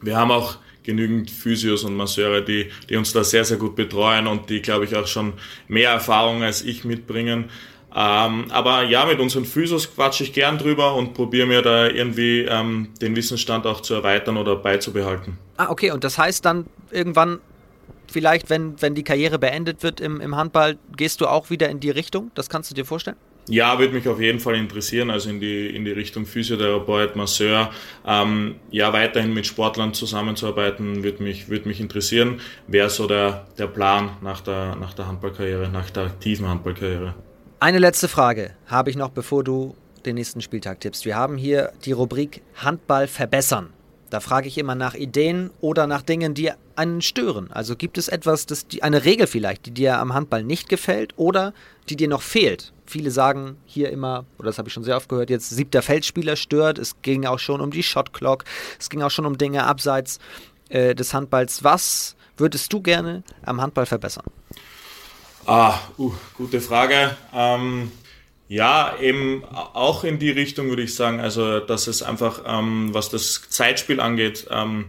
[0.00, 4.26] wir haben auch genügend Physios und Masseure, die, die uns da sehr, sehr gut betreuen
[4.26, 5.32] und die, glaube ich, auch schon
[5.66, 7.50] mehr Erfahrung als ich mitbringen.
[7.96, 12.40] Ähm, aber ja, mit unseren Physios quatsche ich gern drüber und probiere mir da irgendwie
[12.40, 15.38] ähm, den Wissensstand auch zu erweitern oder beizubehalten.
[15.56, 17.38] Ah, okay, und das heißt dann irgendwann,
[18.10, 21.78] vielleicht, wenn, wenn die Karriere beendet wird im, im Handball, gehst du auch wieder in
[21.78, 22.32] die Richtung?
[22.34, 23.16] Das kannst du dir vorstellen?
[23.46, 27.70] Ja, würde mich auf jeden Fall interessieren, also in die, in die Richtung Physiotherapeut, Masseur.
[28.06, 32.40] Ähm, ja, weiterhin mit Sportlern zusammenzuarbeiten, würde mich, würde mich interessieren.
[32.66, 37.14] Wäre so der, der Plan nach der, nach der Handballkarriere, nach der aktiven Handballkarriere.
[37.60, 39.74] Eine letzte Frage habe ich noch, bevor du
[40.04, 41.04] den nächsten Spieltag tippst.
[41.04, 43.70] Wir haben hier die Rubrik Handball verbessern.
[44.10, 47.50] Da frage ich immer nach Ideen oder nach Dingen, die einen stören.
[47.50, 51.14] Also gibt es etwas, das die, eine Regel vielleicht, die dir am Handball nicht gefällt
[51.16, 51.54] oder
[51.88, 52.73] die dir noch fehlt?
[52.86, 56.36] Viele sagen hier immer, oder das habe ich schon sehr oft gehört, jetzt siebter Feldspieler
[56.36, 56.78] stört.
[56.78, 58.44] Es ging auch schon um die Shotclock.
[58.78, 60.18] Es ging auch schon um Dinge abseits
[60.68, 61.64] äh, des Handballs.
[61.64, 64.26] Was würdest du gerne am Handball verbessern?
[65.46, 67.16] Ah, uh, gute Frage.
[67.32, 67.92] Ähm,
[68.48, 73.10] ja, eben auch in die Richtung würde ich sagen, also dass es einfach, ähm, was
[73.10, 74.86] das Zeitspiel angeht, ähm,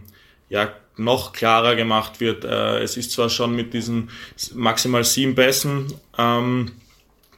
[0.48, 2.44] ja noch klarer gemacht wird.
[2.44, 4.10] Äh, es ist zwar schon mit diesen
[4.54, 6.72] maximal sieben Pässen, ähm,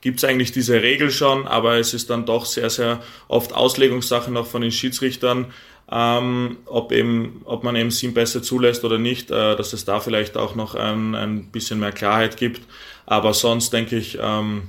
[0.01, 4.31] gibt es eigentlich diese Regel schon, aber es ist dann doch sehr, sehr oft Auslegungssache
[4.31, 5.53] noch von den Schiedsrichtern,
[5.91, 10.01] ähm, ob, eben, ob man eben sieben Pässe zulässt oder nicht, äh, dass es da
[10.01, 12.63] vielleicht auch noch ein, ein bisschen mehr Klarheit gibt.
[13.07, 14.65] Aber sonst denke ich, ähm,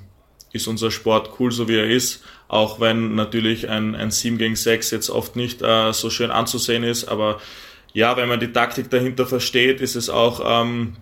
[0.53, 2.23] ist unser Sport cool, so wie er ist.
[2.47, 6.83] Auch wenn natürlich ein, ein 7 gegen 6 jetzt oft nicht äh, so schön anzusehen
[6.83, 7.05] ist.
[7.05, 7.39] Aber
[7.93, 10.95] ja, wenn man die Taktik dahinter versteht, ist es auch ähm,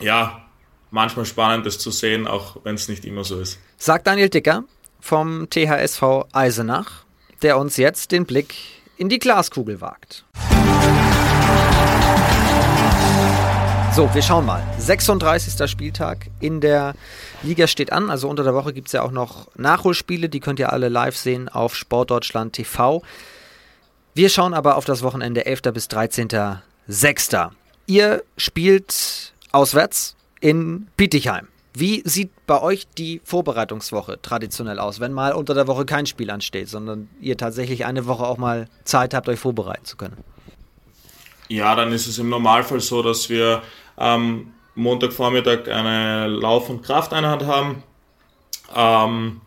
[0.00, 0.47] ja,
[0.90, 3.58] manchmal spannend, das zu sehen, auch wenn es nicht immer so ist.
[3.76, 4.64] Sagt Daniel Dicker
[5.00, 7.04] vom THSV Eisenach,
[7.42, 8.54] der uns jetzt den Blick
[8.96, 10.24] in die Glaskugel wagt.
[13.94, 14.62] So, wir schauen mal.
[14.78, 15.68] 36.
[15.68, 16.94] Spieltag in der
[17.42, 18.10] Liga steht an.
[18.10, 20.28] Also unter der Woche gibt es ja auch noch Nachholspiele.
[20.28, 23.02] Die könnt ihr alle live sehen auf Sportdeutschland TV.
[24.14, 25.62] Wir schauen aber auf das Wochenende 11.
[25.74, 27.50] bis 13.06.
[27.86, 31.48] Ihr spielt auswärts in Bietigheim.
[31.74, 36.30] Wie sieht bei euch die Vorbereitungswoche traditionell aus, wenn mal unter der Woche kein Spiel
[36.30, 40.16] ansteht, sondern ihr tatsächlich eine Woche auch mal Zeit habt, euch vorbereiten zu können?
[41.48, 43.62] Ja, dann ist es im Normalfall so, dass wir
[43.96, 47.82] ähm, Montagvormittag eine Lauf- und Krafteinheit haben.
[48.74, 49.40] Ähm,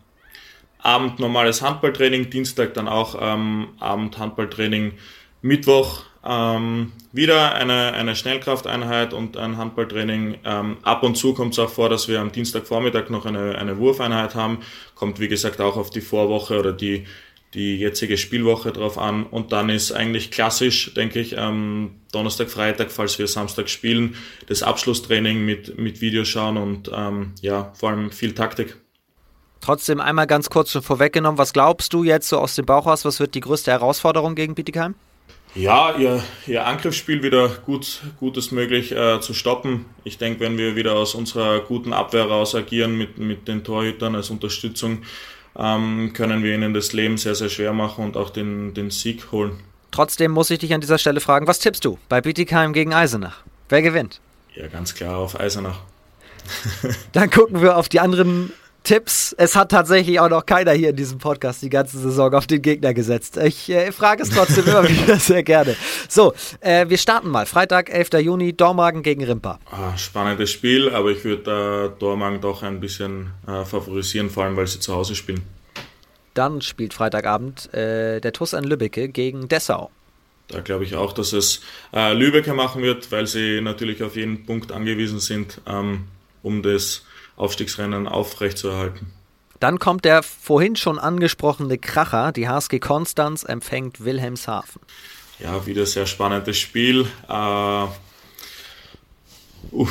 [0.80, 4.94] Abend normales Handballtraining, Dienstag dann auch ähm, Abend Handballtraining,
[5.42, 10.40] Mittwoch ähm, wieder eine, eine Schnellkrafteinheit und ein Handballtraining.
[10.46, 13.78] Ähm, ab und zu kommt es auch vor, dass wir am Dienstagvormittag noch eine, eine
[13.78, 14.60] Wurfeinheit haben.
[14.96, 17.06] Kommt wie gesagt auch auf die Vorwoche oder die,
[17.54, 19.26] die jetzige Spielwoche drauf an.
[19.26, 24.16] Und dann ist eigentlich klassisch, denke ich, ähm, Donnerstag, Freitag, falls wir Samstag spielen,
[24.48, 28.78] das Abschlusstraining mit, mit Videoschauen und ähm, ja, vor allem viel Taktik.
[29.60, 33.06] Trotzdem einmal ganz kurz schon vorweggenommen, was glaubst du jetzt so aus dem Bauch aus,
[33.06, 34.96] was wird die größte Herausforderung gegen Bietigheim?
[35.54, 39.86] Ja, ihr, ihr Angriffsspiel wieder gut, gutes möglich äh, zu stoppen.
[40.06, 44.16] Ich denke, wenn wir wieder aus unserer guten Abwehr raus agieren mit, mit den Torhütern
[44.16, 45.04] als Unterstützung,
[45.58, 49.32] ähm, können wir ihnen das Leben sehr, sehr schwer machen und auch den, den Sieg
[49.34, 49.60] holen.
[49.92, 53.42] Trotzdem muss ich dich an dieser Stelle fragen, was tippst du bei Bietigheim gegen Eisenach?
[53.68, 54.22] Wer gewinnt?
[54.56, 55.82] Ja, ganz klar auf Eisenach.
[57.12, 58.54] Dann gucken wir auf die anderen
[58.84, 59.34] Tipps.
[59.38, 62.62] Es hat tatsächlich auch noch keiner hier in diesem Podcast die ganze Saison auf den
[62.62, 63.38] Gegner gesetzt.
[63.38, 65.76] Ich äh, frage es trotzdem immer wieder sehr gerne.
[66.10, 67.46] So, äh, wir starten mal.
[67.46, 68.10] Freitag, 11.
[68.22, 69.60] Juni, Dormagen gegen Rimpa.
[69.70, 74.58] Ah, spannendes Spiel, aber ich würde äh, Dormagen doch ein bisschen äh, favorisieren, vor allem
[74.58, 75.42] weil sie zu Hause spielen.
[76.34, 79.92] Dann spielt Freitagabend äh, der TuS an Lübbecke gegen Dessau.
[80.48, 81.62] Da glaube ich auch, dass es
[81.94, 86.06] äh, Lübecker machen wird, weil sie natürlich auf jeden Punkt angewiesen sind, ähm,
[86.44, 87.06] um das
[87.36, 89.12] Aufstiegsrennen aufrechtzuerhalten.
[89.60, 92.32] Dann kommt der vorhin schon angesprochene Kracher.
[92.32, 94.82] Die HSG Konstanz empfängt Wilhelmshaven.
[95.38, 97.08] Ja, wieder sehr spannendes Spiel.
[97.30, 97.86] Äh,
[99.72, 99.88] uh,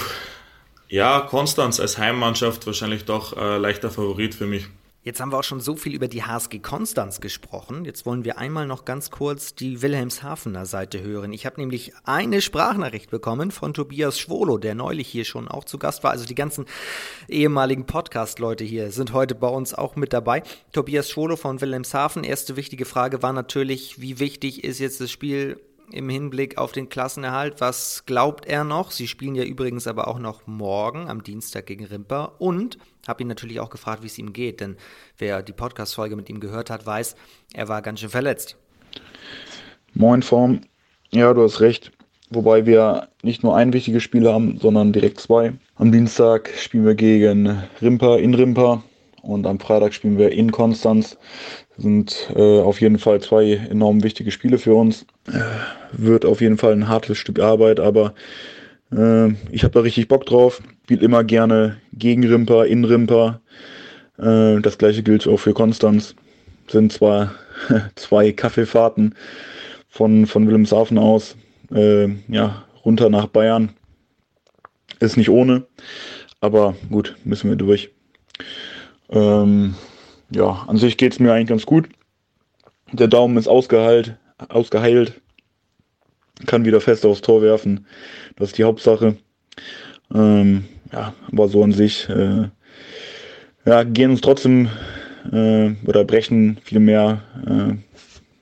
[0.88, 4.66] ja, Konstanz als Heimmannschaft wahrscheinlich doch äh, leichter Favorit für mich.
[5.03, 7.86] Jetzt haben wir auch schon so viel über die HSG Konstanz gesprochen.
[7.86, 11.32] Jetzt wollen wir einmal noch ganz kurz die Wilhelmshavener Seite hören.
[11.32, 15.78] Ich habe nämlich eine Sprachnachricht bekommen von Tobias Schwolo, der neulich hier schon auch zu
[15.78, 16.11] Gast war.
[16.11, 16.66] Also die ganzen
[17.28, 20.42] ehemaligen Podcast-Leute hier sind heute bei uns auch mit dabei.
[20.72, 22.22] Tobias Schwolo von Wilhelmshaven.
[22.22, 25.59] Erste wichtige Frage war natürlich, wie wichtig ist jetzt das Spiel
[25.93, 27.61] im Hinblick auf den Klassenerhalt.
[27.61, 28.91] Was glaubt er noch?
[28.91, 33.28] Sie spielen ja übrigens aber auch noch morgen am Dienstag gegen Rimper und habe ihn
[33.28, 34.76] natürlich auch gefragt, wie es ihm geht, denn
[35.18, 37.16] wer die Podcast-Folge mit ihm gehört hat, weiß,
[37.55, 38.57] er war ganz schön verletzt.
[39.95, 40.61] Moin Form.
[41.11, 41.91] Ja, du hast recht.
[42.32, 45.53] Wobei wir nicht nur ein wichtiges Spiel haben, sondern direkt zwei.
[45.74, 48.84] Am Dienstag spielen wir gegen Rimper in Rimper
[49.22, 51.18] und am Freitag spielen wir in Konstanz.
[51.74, 55.07] Das sind äh, auf jeden Fall zwei enorm wichtige Spiele für uns.
[55.92, 58.14] Wird auf jeden Fall ein hartes Stück Arbeit, aber
[58.92, 60.62] äh, ich habe da richtig Bock drauf.
[60.84, 63.40] Spiele immer gerne gegen Rimper, in Rimper.
[64.18, 66.16] Äh, das gleiche gilt auch für Konstanz.
[66.68, 67.34] Sind zwar
[67.94, 69.14] zwei Kaffeefahrten
[69.88, 71.36] von, von Wilhelmshaven aus,
[71.72, 73.70] äh, ja, runter nach Bayern.
[74.98, 75.66] Ist nicht ohne,
[76.40, 77.90] aber gut, müssen wir durch.
[79.10, 79.74] Ähm,
[80.30, 81.88] ja, an sich geht es mir eigentlich ganz gut.
[82.92, 84.16] Der Daumen ist ausgeheilt,
[84.49, 85.20] ausgeheilt.
[86.47, 87.86] Kann wieder fest aufs Tor werfen.
[88.36, 89.16] Das ist die Hauptsache.
[90.14, 92.49] Ähm, ja, aber so an sich äh,
[93.66, 94.68] ja, gehen uns trotzdem
[95.30, 97.74] äh, oder brechen viel mehr äh,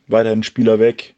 [0.07, 1.17] weiterhin Spieler weg.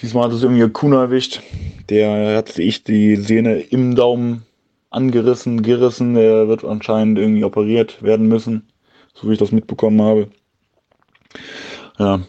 [0.00, 1.40] Diesmal hat es irgendwie Kuna erwischt.
[1.88, 4.44] Der hat sich die Sehne im Daumen
[4.90, 6.14] angerissen, gerissen.
[6.14, 8.68] Der wird anscheinend irgendwie operiert werden müssen
[9.20, 10.28] so wie ich das mitbekommen habe.
[11.98, 12.20] Ja.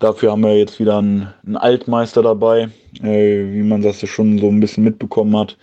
[0.00, 2.70] Dafür haben wir jetzt wieder einen, einen Altmeister dabei,
[3.02, 5.58] äh, wie man das ja schon so ein bisschen mitbekommen hat.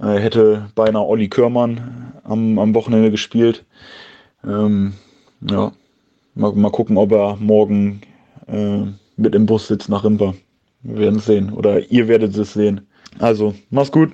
[0.00, 3.64] Äh, hätte beinahe Olli Körmann am, am Wochenende gespielt.
[4.44, 4.94] Ähm,
[5.48, 5.72] ja,
[6.34, 8.00] mal, mal gucken, ob er morgen
[8.48, 8.82] äh,
[9.16, 10.34] mit im Bus sitzt nach Rimper.
[10.82, 11.52] Wir werden es sehen.
[11.52, 12.86] Oder ihr werdet es sehen.
[13.20, 14.12] Also, mach's gut.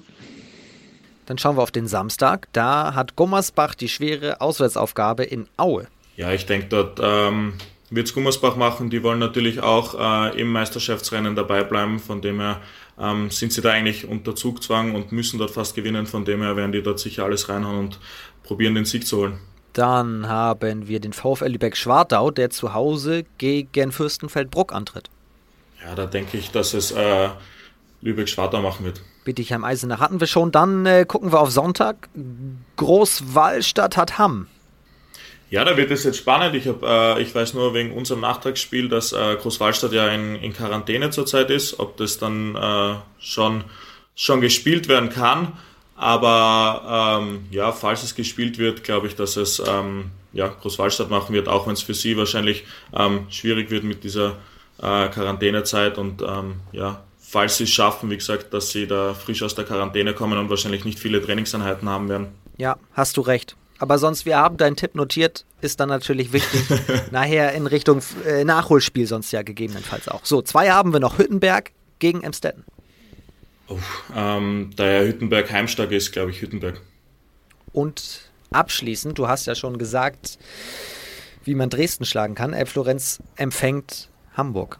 [1.24, 2.48] Dann schauen wir auf den Samstag.
[2.52, 5.86] Da hat Gummersbach die schwere Auswärtsaufgabe in Aue.
[6.16, 7.54] Ja, ich denke, dort ähm,
[7.90, 8.90] wird es Gummersbach machen.
[8.90, 11.98] Die wollen natürlich auch äh, im Meisterschaftsrennen dabei bleiben.
[11.98, 12.60] Von dem her
[12.98, 16.06] ähm, sind sie da eigentlich unter Zugzwang und müssen dort fast gewinnen.
[16.06, 17.98] Von dem her werden die dort sicher alles reinhauen und
[18.42, 19.38] probieren, den Sieg zu holen.
[19.72, 25.10] Dann haben wir den VfL Lübeck-Schwartau, der zu Hause gegen Fürstenfeldbruck antritt.
[25.84, 27.28] Ja, da denke ich, dass es äh,
[28.00, 29.02] Lübeck-Schwartau machen wird.
[29.24, 30.52] Bietigheim-Eisenach hatten wir schon.
[30.52, 32.08] Dann äh, gucken wir auf Sonntag.
[32.76, 34.46] Großwallstadt hat Hamm.
[35.54, 36.56] Ja, da wird es jetzt spannend.
[36.56, 40.52] Ich, hab, äh, ich weiß nur wegen unserem Nachtragsspiel, dass äh, Großwallstadt ja in, in
[40.52, 43.62] Quarantäne zurzeit ist, ob das dann äh, schon,
[44.16, 45.52] schon gespielt werden kann.
[45.94, 51.32] Aber ähm, ja, falls es gespielt wird, glaube ich, dass es ähm, ja, Großwallstadt machen
[51.32, 54.30] wird, auch wenn es für sie wahrscheinlich ähm, schwierig wird mit dieser
[54.78, 59.44] äh, Quarantänezeit und ähm, ja, falls sie es schaffen, wie gesagt, dass sie da frisch
[59.44, 62.34] aus der Quarantäne kommen und wahrscheinlich nicht viele Trainingseinheiten haben werden.
[62.56, 63.54] Ja, hast du recht.
[63.78, 66.62] Aber sonst, wir haben deinen Tipp notiert, ist dann natürlich wichtig.
[67.10, 70.24] Nachher in Richtung äh, Nachholspiel sonst ja gegebenenfalls auch.
[70.24, 71.18] So, zwei haben wir noch.
[71.18, 72.64] Hüttenberg gegen Emstetten.
[73.68, 73.78] Oh,
[74.14, 76.80] ähm, da ja Hüttenberg heimstark ist, glaube ich Hüttenberg.
[77.72, 80.38] Und abschließend, du hast ja schon gesagt,
[81.42, 82.52] wie man Dresden schlagen kann.
[82.52, 84.78] Elf Florenz empfängt Hamburg.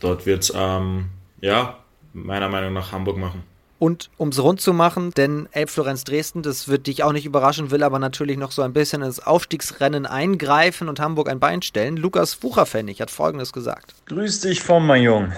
[0.00, 1.10] Dort wird es ähm,
[1.40, 1.78] ja,
[2.12, 3.44] meiner Meinung nach Hamburg machen.
[3.80, 7.70] Und um es rund zu machen, denn Elbflorenz Dresden, das wird dich auch nicht überraschen,
[7.70, 11.96] will aber natürlich noch so ein bisschen ins Aufstiegsrennen eingreifen und Hamburg ein Bein stellen.
[11.96, 13.94] Lukas Wucherpfennig hat Folgendes gesagt.
[14.04, 15.32] Grüß dich, Form, mein Jung.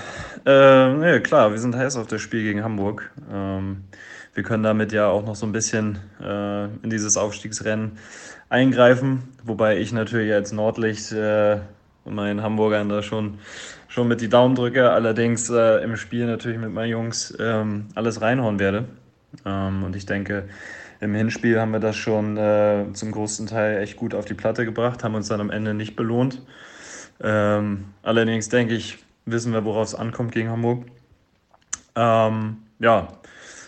[0.44, 3.12] Äh, ja, klar, wir sind heiß auf das Spiel gegen Hamburg.
[3.32, 3.84] Ähm,
[4.34, 7.92] wir können damit ja auch noch so ein bisschen äh, in dieses Aufstiegsrennen
[8.48, 11.58] eingreifen, wobei ich natürlich als Nordlicht äh,
[12.04, 13.38] meinen Hamburgern da schon,
[13.92, 18.22] schon mit die Daumen drücke, allerdings äh, im Spiel natürlich mit meinen Jungs ähm, alles
[18.22, 18.86] reinhauen werde.
[19.44, 20.48] Ähm, und ich denke,
[21.00, 24.64] im Hinspiel haben wir das schon äh, zum großen Teil echt gut auf die Platte
[24.64, 26.40] gebracht, haben uns dann am Ende nicht belohnt.
[27.20, 30.86] Ähm, allerdings denke ich, wissen wir, worauf es ankommt gegen Hamburg.
[31.94, 33.08] Ähm, ja,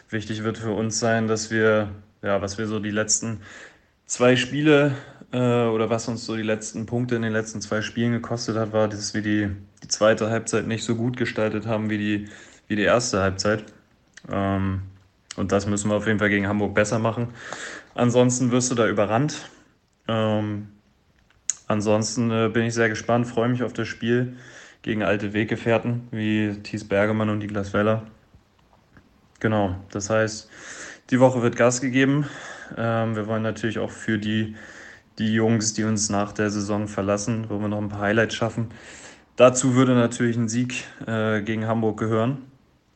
[0.09, 1.91] wichtig wird für uns sein, dass wir,
[2.23, 3.43] ja, was wir so die letzten
[4.07, 4.93] zwei Spiele
[5.39, 8.89] oder was uns so die letzten Punkte in den letzten zwei Spielen gekostet hat, war,
[8.89, 9.51] dass wir die,
[9.83, 12.29] die zweite Halbzeit nicht so gut gestaltet haben wie die,
[12.69, 13.65] wie die erste Halbzeit.
[14.31, 14.83] Ähm,
[15.37, 17.29] und das müssen wir auf jeden Fall gegen Hamburg besser machen.
[17.95, 19.49] Ansonsten wirst du da überrannt.
[20.07, 20.69] Ähm,
[21.67, 24.37] ansonsten äh, bin ich sehr gespannt, freue mich auf das Spiel
[24.83, 28.03] gegen alte Weggefährten wie Thies Bergemann und Niklas Weller.
[29.41, 30.49] Genau, das heißt,
[31.11, 32.27] die Woche wird Gas gegeben.
[32.77, 34.55] Ähm, wir wollen natürlich auch für die,
[35.19, 38.71] die Jungs, die uns nach der Saison verlassen, wollen wir noch ein paar Highlights schaffen.
[39.37, 42.43] Dazu würde natürlich ein Sieg äh, gegen Hamburg gehören.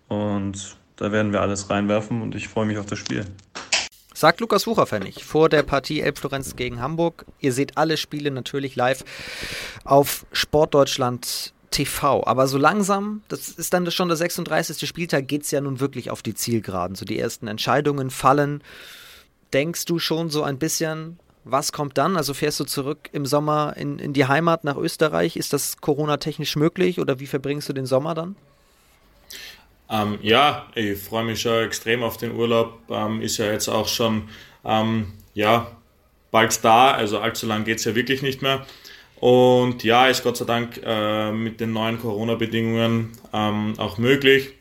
[0.08, 3.24] Und da werden wir alles reinwerfen und ich freue mich auf das Spiel.
[4.14, 7.24] Sagt Lukas Wucherpfennig vor der Partie Elbflorenz gegen Hamburg.
[7.38, 9.04] Ihr seht alle Spiele natürlich live
[9.84, 12.26] auf Sportdeutschland TV.
[12.26, 14.88] Aber so langsam, das ist dann schon der 36.
[14.88, 16.96] Spieltag, geht es ja nun wirklich auf die Zielgeraden.
[16.96, 18.62] So die ersten Entscheidungen fallen.
[19.52, 21.18] Denkst du schon so ein bisschen,
[21.50, 22.16] was kommt dann?
[22.16, 25.36] Also fährst du zurück im Sommer in, in die Heimat nach Österreich?
[25.36, 28.36] Ist das Corona-technisch möglich oder wie verbringst du den Sommer dann?
[29.90, 32.80] Ähm, ja, ich freue mich schon extrem auf den Urlaub.
[32.90, 34.28] Ähm, ist ja jetzt auch schon
[34.64, 35.68] ähm, ja,
[36.30, 38.66] bald da, also allzu lang geht es ja wirklich nicht mehr.
[39.20, 44.54] Und ja, ist Gott sei Dank äh, mit den neuen Corona-Bedingungen ähm, auch möglich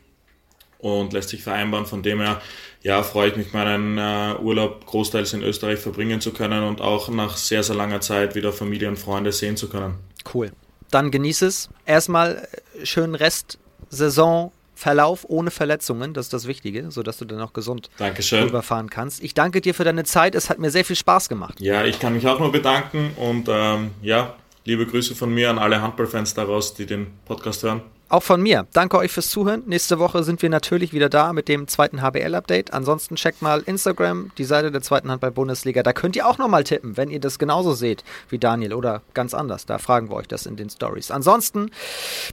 [0.80, 1.86] und lässt sich vereinbaren.
[1.86, 2.42] Von dem her,
[2.84, 7.10] ja, freue ich mich, meinen äh, Urlaub großteils in Österreich verbringen zu können und auch
[7.10, 9.96] nach sehr, sehr langer Zeit wieder Familie und Freunde sehen zu können.
[10.34, 10.52] Cool.
[10.92, 11.70] Dann genieße es.
[11.86, 12.48] Erstmal
[12.80, 13.60] äh, schönen Rest
[13.90, 18.44] Saison Verlauf ohne Verletzungen, das ist das Wichtige, sodass du dann auch gesund Dankeschön.
[18.44, 19.24] rüberfahren kannst.
[19.24, 21.60] Ich danke dir für deine Zeit, es hat mir sehr viel Spaß gemacht.
[21.60, 25.58] Ja, ich kann mich auch nur bedanken und ähm, ja, liebe Grüße von mir an
[25.58, 27.82] alle Handballfans daraus, die den Podcast hören.
[28.10, 28.68] Auch von mir.
[28.72, 29.64] Danke euch fürs Zuhören.
[29.66, 32.74] Nächste Woche sind wir natürlich wieder da mit dem zweiten HBL-Update.
[32.74, 35.84] Ansonsten checkt mal Instagram, die Seite der zweiten Handball-Bundesliga.
[35.84, 39.34] Da könnt ihr auch nochmal tippen, wenn ihr das genauso seht wie Daniel oder ganz
[39.34, 39.66] anders.
[39.66, 41.12] Da fragen wir euch das in den Stories.
[41.12, 41.70] Ansonsten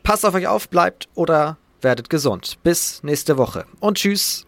[0.04, 2.56] passt auf euch auf, bleibt oder werdet gesund.
[2.62, 4.46] Bis nächste Woche und tschüss.